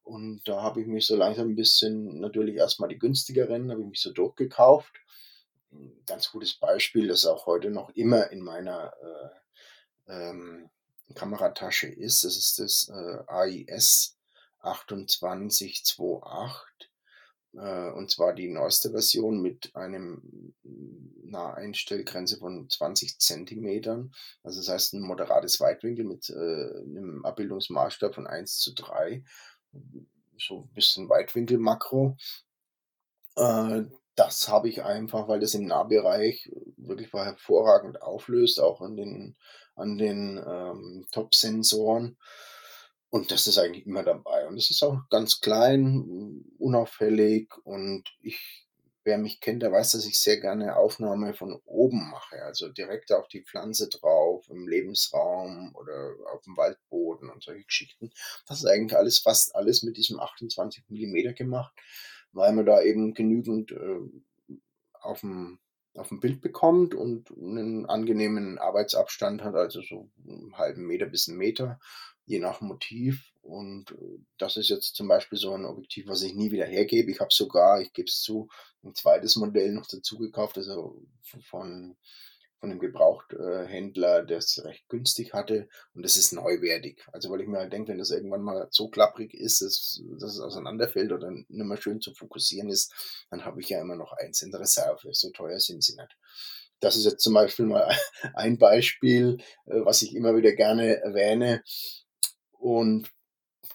[0.03, 3.87] Und da habe ich mich so langsam ein bisschen, natürlich erstmal die günstigeren, habe ich
[3.87, 4.93] mich so durchgekauft.
[5.71, 9.29] Ein ganz gutes Beispiel, das auch heute noch immer in meiner äh,
[10.13, 10.69] ähm,
[11.15, 14.17] Kameratasche ist, das ist das äh, AIS
[14.61, 15.97] 2828
[17.55, 20.53] äh, und zwar die neueste Version mit einem
[21.27, 24.13] einer Einstellgrenze von 20 Zentimetern.
[24.43, 29.23] Also das heißt ein moderates Weitwinkel mit äh, einem Abbildungsmaßstab von 1 zu 3.
[30.37, 32.17] So ein bisschen Weitwinkel-Makro.
[33.35, 33.83] Äh,
[34.15, 39.35] das habe ich einfach, weil das im Nahbereich wirklich hervorragend auflöst, auch an den,
[39.75, 42.17] an den ähm, Top-Sensoren.
[43.09, 44.47] Und das ist eigentlich immer dabei.
[44.47, 47.53] Und es ist auch ganz klein, unauffällig.
[47.63, 48.67] Und ich,
[49.03, 52.41] wer mich kennt, der weiß, dass ich sehr gerne Aufnahme von oben mache.
[52.43, 58.11] Also direkt auf die Pflanze drauf, im Lebensraum oder auf dem Waldboden und solche Geschichten.
[58.47, 61.73] Das ist eigentlich alles, fast alles mit diesem 28 Millimeter gemacht,
[62.31, 63.99] weil man da eben genügend äh,
[64.93, 65.59] auf dem
[65.95, 71.29] auf dem Bild bekommt und einen angenehmen Arbeitsabstand hat, also so einen halben Meter bis
[71.29, 71.79] einen Meter
[72.25, 73.31] je nach Motiv.
[73.41, 77.11] Und äh, das ist jetzt zum Beispiel so ein Objektiv, was ich nie wieder hergebe.
[77.11, 78.47] Ich habe sogar, ich gebe es zu,
[78.83, 81.97] ein zweites Modell noch dazu gekauft, also von, von
[82.61, 85.67] einem Gebrauchthändler, der es recht günstig hatte.
[85.93, 87.03] Und das ist neuwertig.
[87.11, 90.35] Also weil ich mir halt denke, wenn das irgendwann mal so klapprig ist, dass, dass
[90.35, 92.93] es auseinanderfällt oder nicht mehr schön zu fokussieren ist,
[93.29, 95.09] dann habe ich ja immer noch eins in der Reserve.
[95.11, 96.17] So teuer sind sie nicht.
[96.79, 97.89] Das ist jetzt zum Beispiel mal
[98.33, 101.63] ein Beispiel, äh, was ich immer wieder gerne erwähne
[102.63, 103.11] und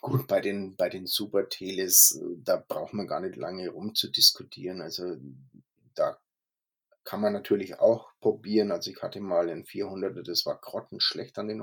[0.01, 4.81] gut, bei den, bei den Super-Teles, äh, da braucht man gar nicht lange rumzudiskutieren.
[4.81, 5.17] Also
[5.95, 6.19] da
[7.05, 8.73] kann man natürlich auch probieren.
[8.73, 11.63] Also ich hatte mal ein 400er, das war grottenschlecht an den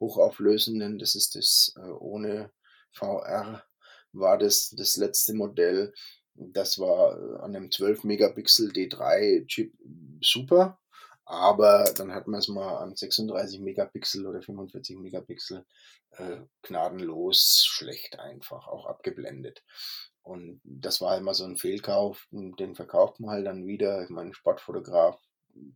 [0.00, 0.98] hochauflösenden.
[0.98, 2.50] Das ist das äh, ohne
[2.90, 3.62] VR
[4.12, 5.94] war das das letzte Modell.
[6.34, 9.72] Das war äh, an einem 12 Megapixel D3 Chip
[10.20, 10.80] super.
[11.26, 15.66] Aber dann hat man es mal an 36 Megapixel oder 45 Megapixel
[16.12, 19.64] äh, gnadenlos schlecht einfach, auch abgeblendet.
[20.22, 24.04] Und das war mal so ein Fehlkauf, den verkauft man halt dann wieder.
[24.04, 25.20] Ich meine, Sportfotograf,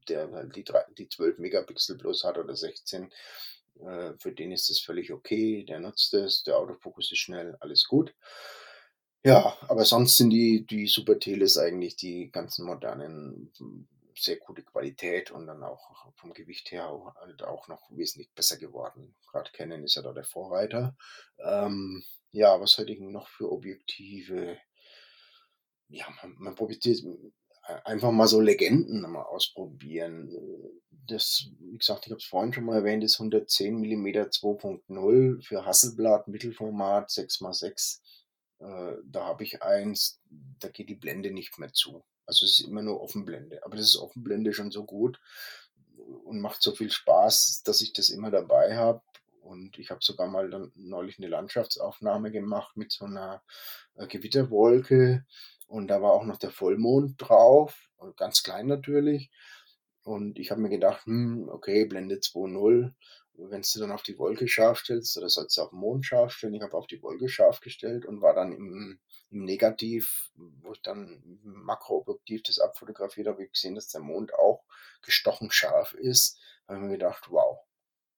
[0.08, 0.64] der halt die,
[0.96, 3.12] die 12 Megapixel plus hat oder 16,
[3.80, 7.86] äh, für den ist das völlig okay, der nutzt es, der Autofokus ist schnell, alles
[7.86, 8.14] gut.
[9.24, 13.52] Ja, aber sonst sind die, die Super Teles eigentlich die ganzen modernen
[14.22, 18.56] sehr gute Qualität und dann auch vom Gewicht her auch, halt auch noch wesentlich besser
[18.56, 19.14] geworden.
[19.30, 20.96] Gerade Canon ist ja da der Vorreiter.
[21.38, 24.58] Ähm, ja, was hätte ich noch für Objektive?
[25.88, 26.84] Ja, man, man probiert
[27.84, 30.30] einfach mal so Legenden mal ausprobieren.
[30.90, 35.64] Das, wie gesagt, ich habe es vorhin schon mal erwähnt, ist 110 mm 2.0 für
[35.64, 38.00] Hasselblad, Mittelformat 6x6.
[38.60, 40.20] Äh, da habe ich eins,
[40.58, 42.04] da geht die Blende nicht mehr zu.
[42.30, 43.60] Also es ist immer nur Offenblende.
[43.64, 45.20] Aber das ist Offenblende schon so gut
[46.24, 49.02] und macht so viel Spaß, dass ich das immer dabei habe.
[49.42, 53.42] Und ich habe sogar mal dann neulich eine Landschaftsaufnahme gemacht mit so einer
[53.96, 55.24] äh, Gewitterwolke
[55.66, 59.28] und da war auch noch der Vollmond drauf, ganz klein natürlich.
[60.04, 62.92] Und ich habe mir gedacht, hm, okay, Blende 2.0,
[63.34, 66.32] wenn du dann auf die Wolke scharf stellst, oder sollst du auf den Mond scharf
[66.32, 66.54] stellen.
[66.54, 69.00] Ich habe auf die Wolke scharf gestellt und war dann im,
[69.30, 74.64] im Negativ, wo ich dann Makroobjektiv das abfotografiert habe, ich gesehen, dass der Mond auch
[75.02, 76.38] gestochen scharf ist.
[76.66, 77.58] Da habe ich mir gedacht, wow,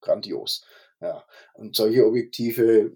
[0.00, 0.64] grandios.
[1.00, 2.92] Ja, und solche Objektive,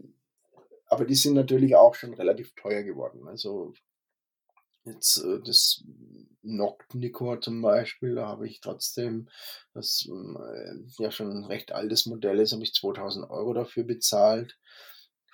[0.87, 3.27] aber die sind natürlich auch schon relativ teuer geworden.
[3.29, 3.75] Also
[4.87, 5.85] Jetzt äh, das
[6.43, 9.29] Noctnicor zum Beispiel, da habe ich trotzdem,
[9.75, 14.57] das äh, ja schon ein recht altes Modell ist, habe ich 2000 Euro dafür bezahlt.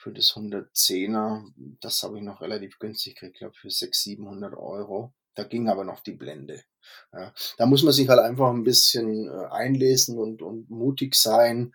[0.02, 1.44] Für das 110er,
[1.80, 5.12] das habe ich noch relativ günstig gekriegt, glaube für 600, 700 Euro.
[5.36, 6.64] Da ging aber noch die Blende.
[7.12, 11.72] Ja, da muss man sich halt einfach ein bisschen äh, einlesen und, und mutig sein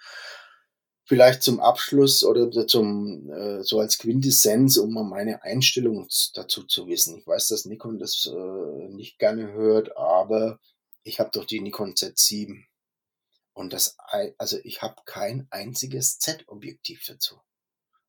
[1.05, 6.88] vielleicht zum Abschluss oder zum äh, so als Quintessenz, um mal meine Einstellung dazu zu
[6.88, 7.17] wissen.
[7.17, 10.59] Ich weiß, dass Nikon das äh, nicht gerne hört, aber
[11.03, 12.65] ich habe doch die Nikon Z7
[13.53, 13.95] und das
[14.38, 17.39] also ich habe kein einziges Z-Objektiv dazu.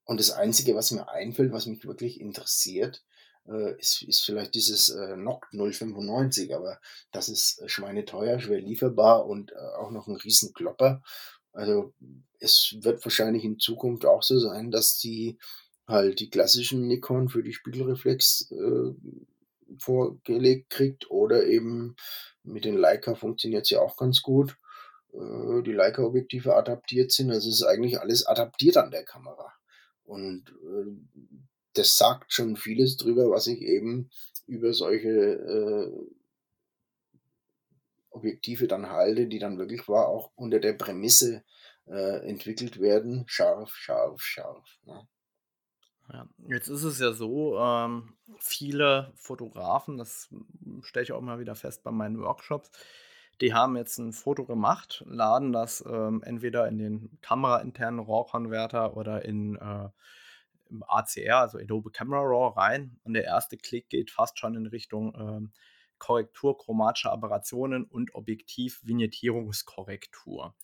[0.09, 3.05] Und das einzige, was mir einfällt, was mich wirklich interessiert,
[3.47, 6.81] äh, ist, ist vielleicht dieses äh, Noct 095, aber
[7.13, 11.03] das ist schweineteuer, schwer lieferbar und äh, auch noch ein riesen Klopper
[11.59, 11.93] also
[12.39, 15.39] es wird wahrscheinlich in Zukunft auch so sein, dass die
[15.89, 18.95] halt die klassischen Nikon für die Spiegelreflex äh,
[19.79, 21.97] vorgelegt kriegt oder eben
[22.45, 24.57] mit den Leica funktioniert es ja auch ganz gut.
[25.13, 29.53] Äh, die Leica-Objektive adaptiert sind, also es ist eigentlich alles adaptiert an der Kamera.
[30.09, 30.87] Und äh,
[31.75, 34.11] das sagt schon vieles drüber, was ich eben
[34.47, 35.93] über solche äh,
[38.09, 41.45] Objektive dann halte, die dann wirklich war, auch unter der Prämisse
[41.87, 44.67] äh, entwickelt werden, scharf, scharf, scharf.
[44.87, 45.07] Ne?
[46.11, 50.35] Ja, jetzt ist es ja so, ähm, viele Fotografen, das
[50.81, 52.71] stelle ich auch mal wieder fest bei meinen Workshops,
[53.41, 59.25] die haben jetzt ein Foto gemacht, laden das ähm, entweder in den kamerainternen RAW-Konverter oder
[59.25, 59.89] in äh,
[60.87, 65.15] ACR, also Adobe Camera Raw rein und der erste Klick geht fast schon in Richtung
[65.19, 65.53] ähm,
[65.99, 70.55] Korrektur chromatischer Aberrationen und Objektiv-Vignettierungskorrektur.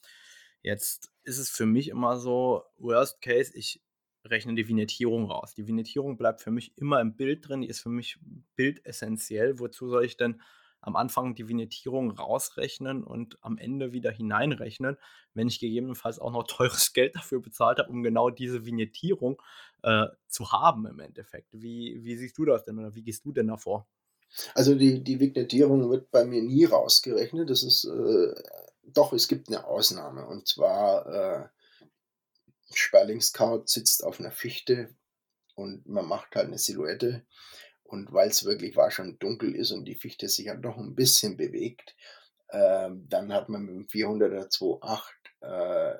[0.62, 3.83] Jetzt ist es für mich immer so, Worst Case, ich
[4.25, 5.55] rechne die Vignettierung raus.
[5.55, 8.18] Die Vignettierung bleibt für mich immer im Bild drin, die ist für mich
[8.57, 9.59] bildessentiell.
[9.59, 10.41] Wozu soll ich denn
[10.85, 14.99] am Anfang die Vignettierung rausrechnen und am Ende wieder hineinrechnen,
[15.32, 19.41] wenn ich gegebenenfalls auch noch teures Geld dafür bezahlt habe, um genau diese Vignettierung
[19.82, 21.49] äh, zu haben im Endeffekt.
[21.53, 23.87] Wie, wie siehst du das denn oder wie gehst du denn davor?
[24.55, 27.49] Also die, die Vignettierung wird bei mir nie rausgerechnet.
[27.49, 28.35] Das ist äh,
[28.82, 30.26] doch, es gibt eine Ausnahme.
[30.26, 31.49] Und zwar äh,
[32.72, 34.95] Sperlingskraut sitzt auf einer Fichte
[35.55, 37.24] und man macht halt eine Silhouette.
[37.95, 40.97] Und weil es wirklich war schon dunkel ist und die Fichte sich halt noch ein
[40.97, 41.95] bisschen bewegt,
[42.49, 45.01] äh, dann hat man mit dem 400er 2.8
[45.42, 45.99] äh,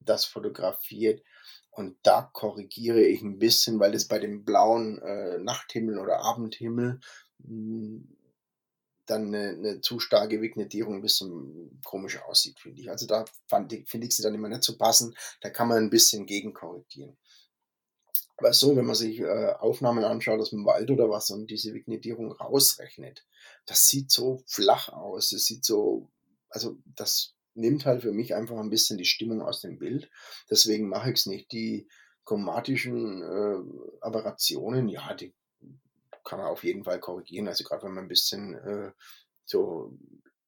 [0.00, 1.22] das fotografiert.
[1.70, 6.98] Und da korrigiere ich ein bisschen, weil es bei dem blauen äh, Nachthimmel oder Abendhimmel
[7.44, 8.16] hm,
[9.06, 12.90] dann eine, eine, zu starke Vignettierung ein bisschen komisch aussieht, finde ich.
[12.90, 15.16] Also da finde ich sie dann immer nicht so passend.
[15.42, 17.16] Da kann man ein bisschen gegenkorrigieren.
[18.40, 21.74] Aber so, wenn man sich äh, Aufnahmen anschaut aus dem Wald oder was und diese
[21.74, 23.26] Vignettierung rausrechnet,
[23.66, 25.28] das sieht so flach aus.
[25.28, 26.10] Das sieht so,
[26.48, 30.10] also das nimmt halt für mich einfach ein bisschen die Stimmung aus dem Bild.
[30.48, 31.52] Deswegen mache ich es nicht.
[31.52, 31.86] Die
[32.24, 35.34] chromatischen äh, Aberrationen, ja, die
[36.24, 37.46] kann man auf jeden Fall korrigieren.
[37.46, 38.92] Also gerade wenn man ein bisschen äh,
[39.44, 39.98] so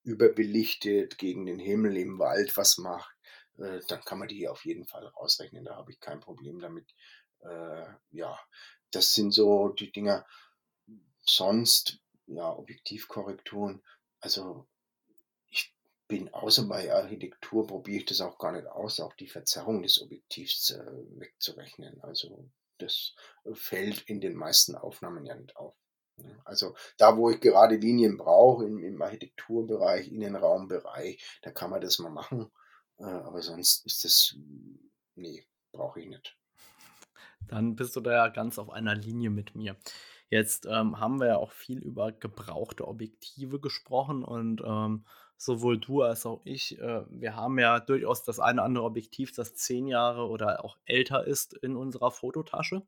[0.02, 3.14] überbelichtet gegen den Himmel im Wald was macht,
[3.58, 5.64] äh, dann kann man die auf jeden Fall ausrechnen.
[5.64, 6.86] Da habe ich kein Problem damit.
[7.42, 8.38] Äh, ja,
[8.90, 10.26] das sind so die Dinger.
[11.24, 13.82] Sonst, ja, Objektivkorrekturen.
[14.20, 14.66] Also
[15.50, 15.74] ich
[16.08, 20.00] bin außer bei Architektur probiere ich das auch gar nicht aus, auch die Verzerrung des
[20.00, 20.84] Objektivs äh,
[21.18, 22.00] wegzurechnen.
[22.02, 23.14] Also das
[23.54, 25.74] fällt in den meisten Aufnahmen ja nicht auf.
[26.44, 31.98] Also da, wo ich gerade Linien brauche, im, im Architekturbereich, Innenraumbereich, da kann man das
[31.98, 32.50] mal machen.
[32.98, 34.36] Äh, aber sonst ist das,
[35.14, 36.36] nee, brauche ich nicht.
[37.48, 39.76] Dann bist du da ja ganz auf einer Linie mit mir.
[40.30, 45.04] Jetzt ähm, haben wir ja auch viel über gebrauchte Objektive gesprochen und ähm,
[45.36, 49.34] sowohl du als auch ich, äh, wir haben ja durchaus das eine oder andere Objektiv,
[49.34, 52.82] das zehn Jahre oder auch älter ist in unserer Fototasche.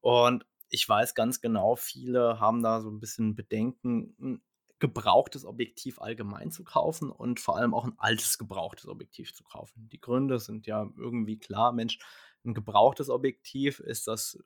[0.00, 4.42] Und ich weiß ganz genau, viele haben da so ein bisschen Bedenken, ein
[4.78, 9.88] gebrauchtes Objektiv allgemein zu kaufen und vor allem auch ein altes gebrauchtes Objektiv zu kaufen.
[9.88, 11.72] Die Gründe sind ja irgendwie klar.
[11.72, 11.98] Mensch,
[12.44, 14.38] ein gebrauchtes Objektiv ist das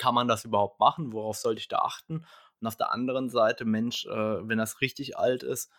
[0.00, 1.12] kann man das überhaupt machen?
[1.12, 2.24] Worauf sollte ich da achten?
[2.60, 5.70] Und auf der anderen Seite, Mensch, äh, wenn das richtig alt ist,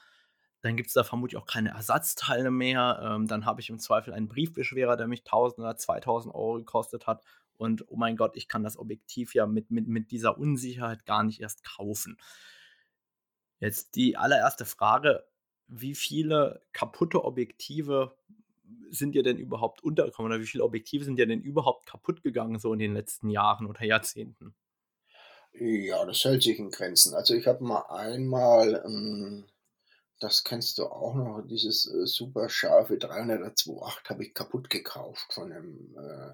[0.62, 3.02] dann gibt es da vermutlich auch keine Ersatzteile mehr.
[3.04, 7.08] Ähm, dann habe ich im Zweifel einen Briefbeschwerer, der mich 1000 oder 2000 Euro gekostet
[7.08, 7.24] hat.
[7.58, 11.24] Und oh mein Gott, ich kann das Objektiv ja mit, mit, mit dieser Unsicherheit gar
[11.24, 12.18] nicht erst kaufen.
[13.60, 15.24] Jetzt die allererste Frage,
[15.68, 18.16] wie viele kaputte Objektive
[18.90, 22.60] sind dir denn überhaupt untergekommen oder wie viele Objektive sind dir denn überhaupt kaputt gegangen
[22.60, 24.56] so in den letzten Jahren oder Jahrzehnten?
[25.54, 27.14] Ja, das hält sich in Grenzen.
[27.14, 29.46] Also ich habe mal einmal, ähm,
[30.20, 35.34] das kennst du auch noch, dieses äh, super scharfe 300er 2.8 habe ich kaputt gekauft
[35.34, 36.34] von einem äh,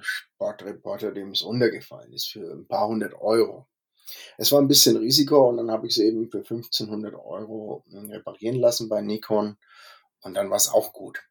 [0.00, 3.66] Sportreporter, dem es runtergefallen ist, für ein paar hundert Euro.
[4.38, 8.10] Es war ein bisschen Risiko und dann habe ich es eben für 1500 Euro hm,
[8.10, 9.56] reparieren lassen bei Nikon
[10.22, 11.22] und dann war es auch gut.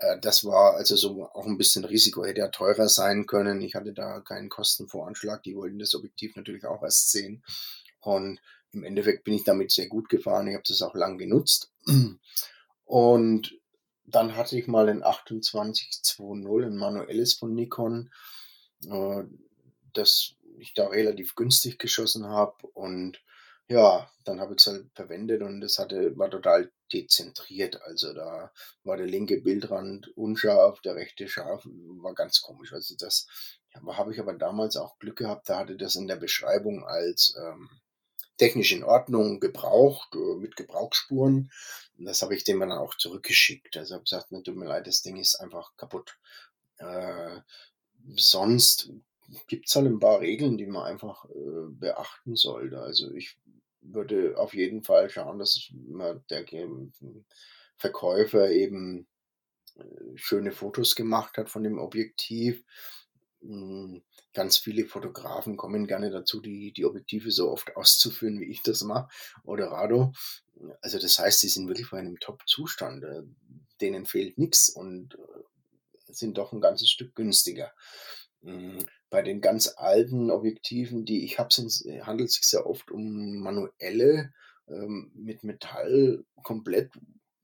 [0.00, 3.60] Äh, das war also so auch ein bisschen Risiko, hätte ja teurer sein können.
[3.60, 5.42] Ich hatte da keinen Kostenvoranschlag.
[5.42, 7.44] Die wollten das Objektiv natürlich auch erst sehen.
[8.00, 8.40] Und
[8.72, 10.48] im Endeffekt bin ich damit sehr gut gefahren.
[10.48, 11.72] Ich habe das auch lang genutzt.
[12.84, 13.58] Und
[14.06, 18.10] dann hatte ich mal ein 2820, ein manuelles von Nikon,
[18.88, 19.22] äh,
[19.92, 22.66] das ich da relativ günstig geschossen habe.
[22.74, 23.22] Und
[23.70, 27.80] ja, dann habe ich es halt verwendet und es hatte, war total dezentriert.
[27.82, 28.50] Also da
[28.82, 32.72] war der linke Bildrand unscharf, der rechte scharf, war ganz komisch.
[32.72, 33.28] Also das
[33.72, 37.32] ja, habe ich aber damals auch Glück gehabt, da hatte das in der Beschreibung als
[37.40, 37.70] ähm,
[38.38, 41.52] technisch in Ordnung gebraucht, äh, mit Gebrauchsspuren.
[41.96, 43.76] Und das habe ich dem dann auch zurückgeschickt.
[43.76, 46.18] Also habe gesagt, ne, tut mir leid, das Ding ist einfach kaputt.
[46.78, 47.38] Äh,
[48.16, 48.90] sonst
[49.46, 52.80] gibt es halt ein paar Regeln, die man einfach äh, beachten sollte.
[52.80, 53.36] Also ich
[53.80, 55.70] würde auf jeden Fall schauen, dass
[56.30, 56.44] der
[57.76, 59.06] Verkäufer eben
[59.76, 62.62] äh, schöne Fotos gemacht hat von dem Objektiv.
[63.40, 64.02] Hm,
[64.34, 68.82] ganz viele Fotografen kommen gerne dazu, die, die Objektive so oft auszuführen, wie ich das
[68.82, 69.08] mache,
[69.44, 70.12] oder Rado.
[70.82, 73.04] Also das heißt, sie sind wirklich bei einem Top-Zustand.
[73.04, 73.22] Äh,
[73.80, 77.72] denen fehlt nichts und äh, sind doch ein ganzes Stück günstiger.
[79.10, 84.32] Bei den ganz alten Objektiven, die ich habe, handelt es sich sehr oft um manuelle
[84.68, 86.92] ähm, mit Metall komplett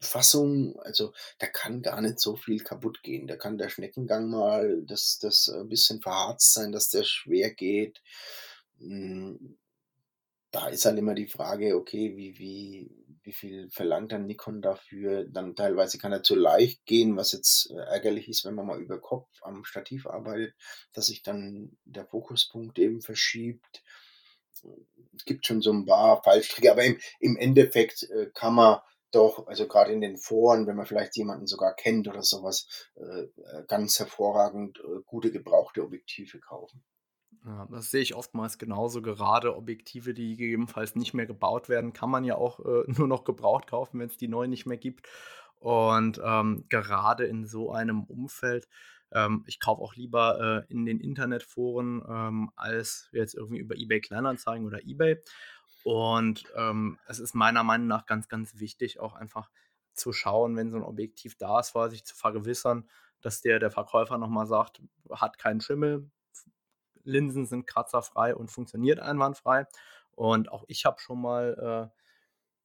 [0.00, 3.26] Fassung, also da kann gar nicht so viel kaputt gehen.
[3.26, 8.02] Da kann der Schneckengang mal das, das ein bisschen verharzt sein, dass der schwer geht.
[8.78, 9.58] Hm,
[10.50, 15.24] da ist halt immer die Frage, okay, wie, wie, wie viel verlangt dann Nikon dafür?
[15.24, 18.80] Dann teilweise kann er zu leicht gehen, was jetzt äh, ärgerlich ist, wenn man mal
[18.80, 20.54] über Kopf am Stativ arbeitet,
[20.92, 23.82] dass sich dann der Fokuspunkt eben verschiebt.
[25.16, 28.78] Es gibt schon so ein paar Fallstricke, aber im, im Endeffekt äh, kann man
[29.10, 33.26] doch, also gerade in den Foren, wenn man vielleicht jemanden sogar kennt oder sowas, äh,
[33.66, 36.84] ganz hervorragend gute gebrauchte Objektive kaufen.
[37.46, 39.02] Ja, das sehe ich oftmals genauso.
[39.02, 43.24] Gerade Objektive, die gegebenenfalls nicht mehr gebaut werden, kann man ja auch äh, nur noch
[43.24, 45.06] gebraucht kaufen, wenn es die neuen nicht mehr gibt.
[45.60, 48.68] Und ähm, gerade in so einem Umfeld,
[49.12, 54.00] ähm, ich kaufe auch lieber äh, in den Internetforen ähm, als jetzt irgendwie über eBay
[54.00, 55.22] Kleinanzeigen oder eBay.
[55.84, 59.50] Und ähm, es ist meiner Meinung nach ganz, ganz wichtig, auch einfach
[59.94, 62.88] zu schauen, wenn so ein Objektiv da ist, vor sich zu vergewissern,
[63.22, 66.10] dass der, der Verkäufer nochmal sagt, hat keinen Schimmel,
[67.06, 69.66] Linsen sind kratzerfrei und funktioniert einwandfrei.
[70.12, 71.96] Und auch ich habe schon mal äh,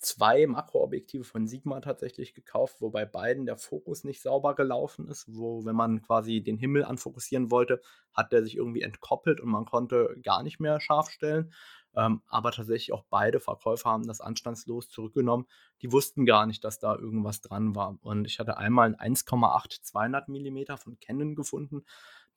[0.02, 5.26] zwei Makroobjektive von Sigma tatsächlich gekauft, wo bei beiden der Fokus nicht sauber gelaufen ist,
[5.28, 7.82] wo, wenn man quasi den Himmel anfokussieren wollte,
[8.14, 11.54] hat der sich irgendwie entkoppelt und man konnte gar nicht mehr scharf stellen.
[11.94, 15.46] Ähm, aber tatsächlich auch beide Verkäufer haben das anstandslos zurückgenommen.
[15.82, 17.98] Die wussten gar nicht, dass da irgendwas dran war.
[18.02, 21.84] Und ich hatte einmal ein 1,8 200 mm von Canon gefunden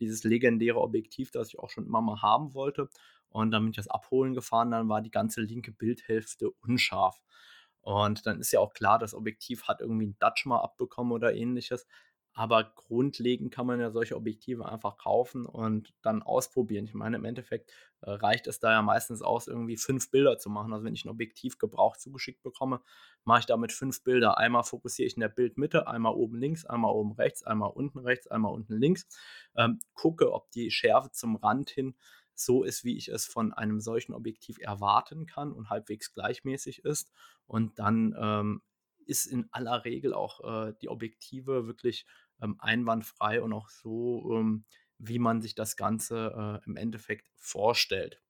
[0.01, 2.89] dieses legendäre Objektiv, das ich auch schon immer mal haben wollte.
[3.29, 7.21] Und dann bin ich das abholen gefahren, dann war die ganze linke Bildhälfte unscharf.
[7.81, 11.35] Und dann ist ja auch klar, das Objektiv hat irgendwie ein Dutch mal abbekommen oder
[11.35, 11.87] ähnliches.
[12.37, 16.85] Aber grundlegend kann man ja solche Objektive einfach kaufen und dann ausprobieren.
[16.85, 17.70] Ich meine, im Endeffekt
[18.01, 20.72] äh, reicht es da ja meistens aus, irgendwie fünf Bilder zu machen.
[20.72, 22.80] Also wenn ich ein Objektiv gebraucht zugeschickt bekomme,
[23.22, 24.37] mache ich damit fünf Bilder.
[24.37, 28.26] Einmal fokussiere ich in der Bildmitte, einmal oben links, einmal oben rechts, einmal unten rechts,
[28.26, 29.07] einmal unten links.
[29.57, 31.95] Ähm, gucke, ob die Schärfe zum Rand hin
[32.35, 37.12] so ist, wie ich es von einem solchen Objektiv erwarten kann und halbwegs gleichmäßig ist.
[37.47, 38.62] Und dann ähm,
[39.07, 42.07] ist in aller Regel auch äh, die Objektive wirklich
[42.45, 44.65] ähm, einwandfrei und auch so, ähm,
[44.99, 48.21] wie man sich das Ganze äh, im Endeffekt vorstellt.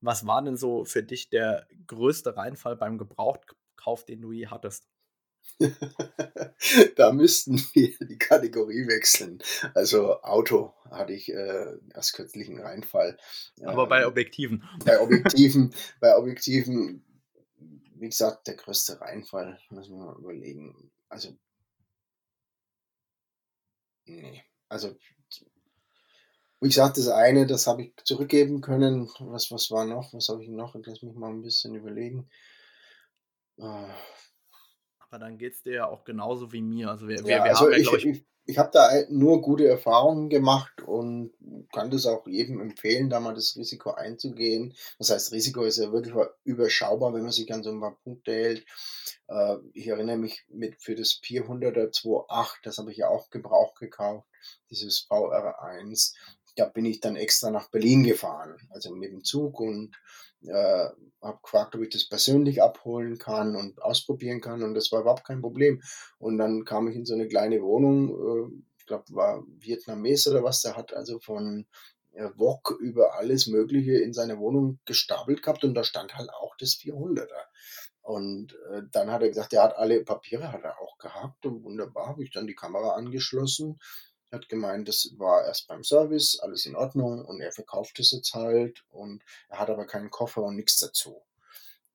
[0.00, 4.86] Was war denn so für dich der größte Reinfall beim Gebrauchtkauf, den du je hattest?
[6.96, 9.38] da müssten wir die Kategorie wechseln.
[9.74, 13.16] Also Auto hatte ich äh, erst kürzlich einen Reinfall.
[13.62, 14.64] Aber ähm, bei Objektiven.
[14.84, 17.04] Bei Objektiven, bei Objektiven,
[17.94, 20.90] wie gesagt, der größte Reinfall, müssen wir mal überlegen.
[21.08, 21.36] Also
[24.06, 24.42] Nee.
[24.68, 24.96] Also,
[26.60, 29.08] wie gesagt, das eine, das habe ich zurückgeben können.
[29.20, 30.12] Was, was war noch?
[30.14, 30.74] Was habe ich noch?
[30.74, 32.28] Lass mich mal ein bisschen überlegen.
[33.58, 33.88] Äh.
[35.08, 36.90] Aber dann geht es dir ja auch genauso wie mir.
[36.90, 39.66] Also wir, wir, ja, wir also haben ja, ich, ich, ich habe da nur gute
[39.66, 41.32] Erfahrungen gemacht und
[41.72, 44.74] kann das auch jedem empfehlen, da mal das Risiko einzugehen.
[44.98, 48.32] Das heißt, Risiko ist ja wirklich überschaubar, wenn man sich an so ein paar Punkte
[48.32, 48.66] hält.
[49.28, 53.74] Äh, ich erinnere mich mit für das 400er 2.8, das habe ich ja auch Gebrauch
[53.74, 54.26] gekauft,
[54.70, 56.14] dieses VR1.
[56.56, 59.96] Da bin ich dann extra nach Berlin gefahren, also mit dem Zug und
[60.42, 60.88] äh,
[61.22, 65.26] habe gefragt, ob ich das persönlich abholen kann und ausprobieren kann und das war überhaupt
[65.26, 65.82] kein Problem.
[66.18, 70.42] Und dann kam ich in so eine kleine Wohnung, äh, ich glaube, war Vietnames oder
[70.42, 71.66] was, der hat also von
[72.12, 76.56] äh, Wok über alles Mögliche in seiner Wohnung gestapelt gehabt und da stand halt auch
[76.56, 77.28] das 400er.
[78.02, 81.64] Und äh, dann hat er gesagt, er hat alle Papiere, hat er auch gehabt und
[81.64, 83.78] wunderbar, habe ich dann die Kamera angeschlossen
[84.34, 88.34] hat gemeint, das war erst beim Service, alles in Ordnung und er verkauft es jetzt
[88.34, 91.22] halt und er hat aber keinen Koffer und nichts dazu.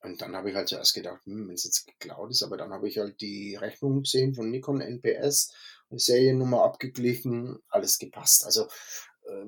[0.02, 2.72] Und dann habe ich halt zuerst gedacht, hm, wenn es jetzt geklaut ist, aber dann
[2.72, 5.54] habe ich halt die Rechnung gesehen von Nikon NPS,
[5.92, 8.46] Seriennummer abgeglichen, alles gepasst.
[8.46, 8.68] Also
[9.28, 9.46] äh,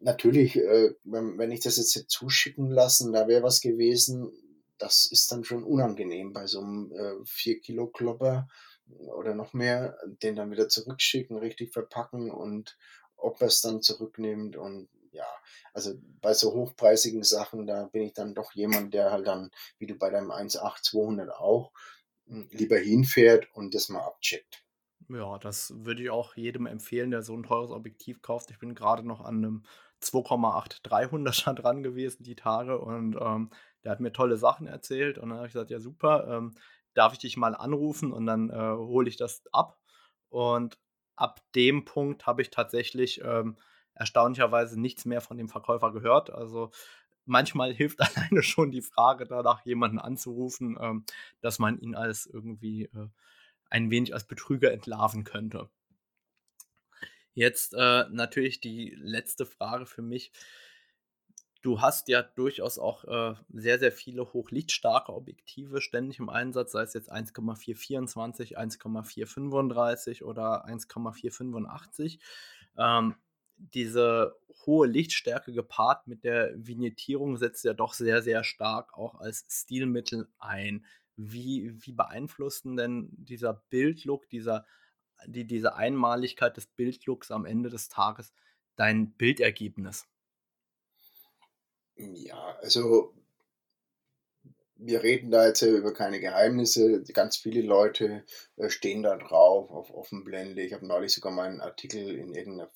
[0.00, 4.30] natürlich, äh, wenn, wenn ich das jetzt hätte zuschicken lassen, da wäre was gewesen,
[4.78, 8.48] das ist dann schon unangenehm bei so einem äh, 4 Kilo Klopper
[8.88, 12.76] oder noch mehr, den dann wieder zurückschicken, richtig verpacken und
[13.16, 15.26] ob er es dann zurücknimmt und ja,
[15.72, 19.86] also bei so hochpreisigen Sachen, da bin ich dann doch jemand, der halt dann, wie
[19.86, 21.72] du bei deinem 1.8-200 auch,
[22.26, 24.62] hm, lieber hinfährt und das mal abcheckt.
[25.08, 28.50] Ja, das würde ich auch jedem empfehlen, der so ein teures Objektiv kauft.
[28.50, 29.62] Ich bin gerade noch an einem
[30.02, 33.50] 2,8 300er dran gewesen die Tage und ähm,
[33.84, 36.54] der hat mir tolle Sachen erzählt und dann habe ich gesagt, ja super, ähm,
[36.96, 39.78] darf ich dich mal anrufen und dann äh, hole ich das ab.
[40.28, 40.78] Und
[41.16, 43.56] ab dem Punkt habe ich tatsächlich ähm,
[43.94, 46.30] erstaunlicherweise nichts mehr von dem Verkäufer gehört.
[46.30, 46.70] Also
[47.24, 51.04] manchmal hilft alleine schon die Frage danach, jemanden anzurufen, ähm,
[51.40, 53.08] dass man ihn als irgendwie äh,
[53.68, 55.68] ein wenig als Betrüger entlarven könnte.
[57.34, 60.32] Jetzt äh, natürlich die letzte Frage für mich.
[61.66, 66.82] Du hast ja durchaus auch äh, sehr, sehr viele hochlichtstarke Objektive ständig im Einsatz, sei
[66.82, 72.20] es jetzt 1,424, 1,435 oder 1,485.
[72.78, 73.16] Ähm,
[73.56, 79.44] diese hohe Lichtstärke gepaart mit der Vignettierung setzt ja doch sehr, sehr stark auch als
[79.50, 80.86] Stilmittel ein.
[81.16, 84.66] Wie, wie beeinflussen denn dieser Bildlook, dieser,
[85.26, 88.32] die, diese Einmaligkeit des Bildlooks am Ende des Tages
[88.76, 90.06] dein Bildergebnis?
[91.96, 93.14] Ja, also
[94.78, 97.02] wir reden da jetzt über keine Geheimnisse.
[97.12, 98.24] Ganz viele Leute
[98.56, 100.62] äh, stehen da drauf auf Offenblende.
[100.62, 102.70] Ich habe neulich sogar mal einen Artikel in irgendeiner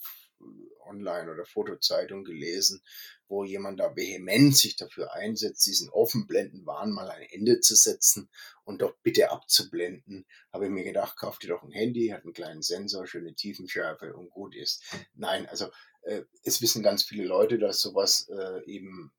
[0.87, 2.83] Online- oder Fotozeitung gelesen,
[3.31, 8.29] wo jemand da vehement sich dafür einsetzt, diesen Offenblendenwahn mal ein Ende zu setzen
[8.65, 10.27] und doch bitte abzublenden.
[10.53, 14.15] Habe ich mir gedacht, kauf dir doch ein Handy, hat einen kleinen Sensor, schöne Tiefenschärfe
[14.15, 14.83] und gut ist.
[15.15, 15.71] Nein, also
[16.03, 19.13] äh, es wissen ganz viele Leute, dass sowas äh, eben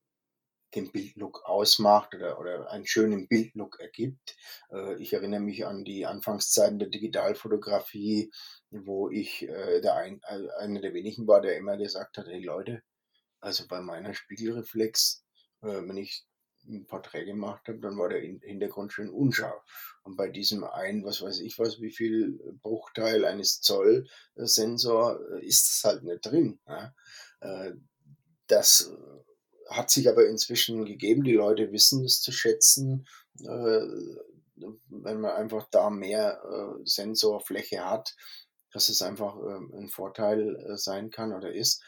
[0.75, 4.35] den Bildlook ausmacht oder, oder einen schönen Bildlook ergibt.
[4.71, 8.31] Äh, ich erinnere mich an die Anfangszeiten der Digitalfotografie,
[8.71, 12.41] wo ich äh, der ein, äh, einer der wenigen war, der immer gesagt hat, hey
[12.41, 12.81] Leute,
[13.41, 15.23] also bei meiner Spiegelreflex,
[15.61, 16.25] äh, wenn ich
[16.67, 19.63] ein Porträt gemacht habe, dann war der Hintergrund schön unscharf.
[20.03, 25.45] Und bei diesem einen, was weiß ich was, wie viel Bruchteil eines Zoll Sensor äh,
[25.45, 26.59] ist das halt nicht drin.
[26.67, 26.93] Ja?
[27.41, 27.73] Äh,
[28.47, 28.91] das
[29.69, 31.23] hat sich aber inzwischen gegeben.
[31.23, 33.07] Die Leute wissen es zu schätzen.
[33.39, 33.87] Äh,
[34.89, 38.15] wenn man einfach da mehr äh, Sensorfläche hat,
[38.71, 41.83] dass es einfach äh, ein Vorteil äh, sein kann oder ist.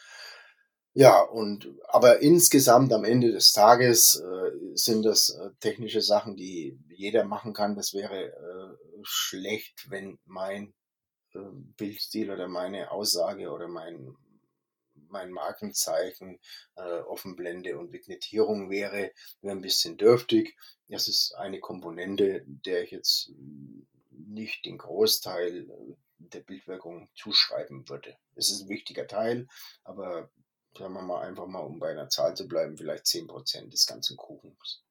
[0.95, 6.77] Ja, und aber insgesamt am Ende des Tages äh, sind das äh, technische Sachen, die
[6.89, 7.75] jeder machen kann.
[7.75, 10.73] Das wäre äh, schlecht, wenn mein
[11.33, 11.39] äh,
[11.77, 14.15] Bildstil oder meine Aussage oder mein,
[15.09, 16.39] mein Markenzeichen
[16.75, 20.55] äh, Offenblende und Vignettierung wäre, wäre ein bisschen dürftig.
[20.89, 23.31] Das ist eine Komponente, der ich jetzt
[24.11, 25.67] nicht den Großteil
[26.19, 28.15] der Bildwirkung zuschreiben würde.
[28.35, 29.47] Es ist ein wichtiger Teil,
[29.83, 30.29] aber
[30.77, 34.17] sagen wir mal einfach mal, um bei einer Zahl zu bleiben, vielleicht 10% des ganzen
[34.17, 34.83] Kuchens.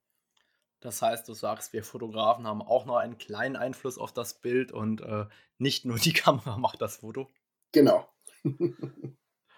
[0.80, 4.72] Das heißt, du sagst, wir Fotografen haben auch noch einen kleinen Einfluss auf das Bild
[4.72, 5.26] und äh,
[5.58, 7.30] nicht nur die Kamera macht das Foto.
[7.72, 8.08] Genau.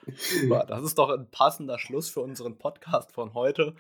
[0.06, 3.74] Super, das ist doch ein passender Schluss für unseren Podcast von heute.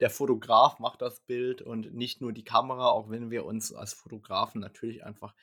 [0.00, 3.94] Der Fotograf macht das Bild und nicht nur die Kamera, auch wenn wir uns als
[3.94, 5.34] Fotografen natürlich einfach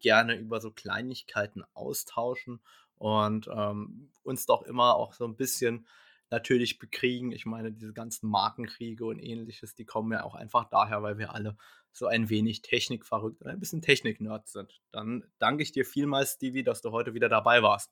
[0.00, 2.62] gerne über so Kleinigkeiten austauschen
[3.02, 5.88] und ähm, uns doch immer auch so ein bisschen
[6.30, 7.32] natürlich bekriegen.
[7.32, 11.34] Ich meine, diese ganzen Markenkriege und ähnliches, die kommen ja auch einfach daher, weil wir
[11.34, 11.56] alle
[11.90, 14.80] so ein wenig technikverrückt und ein bisschen Technik-Nerd sind.
[14.92, 17.90] Dann danke ich dir vielmals, Stevie, dass du heute wieder dabei warst.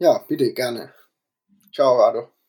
[0.00, 0.92] Ja, bitte, gerne.
[1.72, 2.39] Ciao, Rado.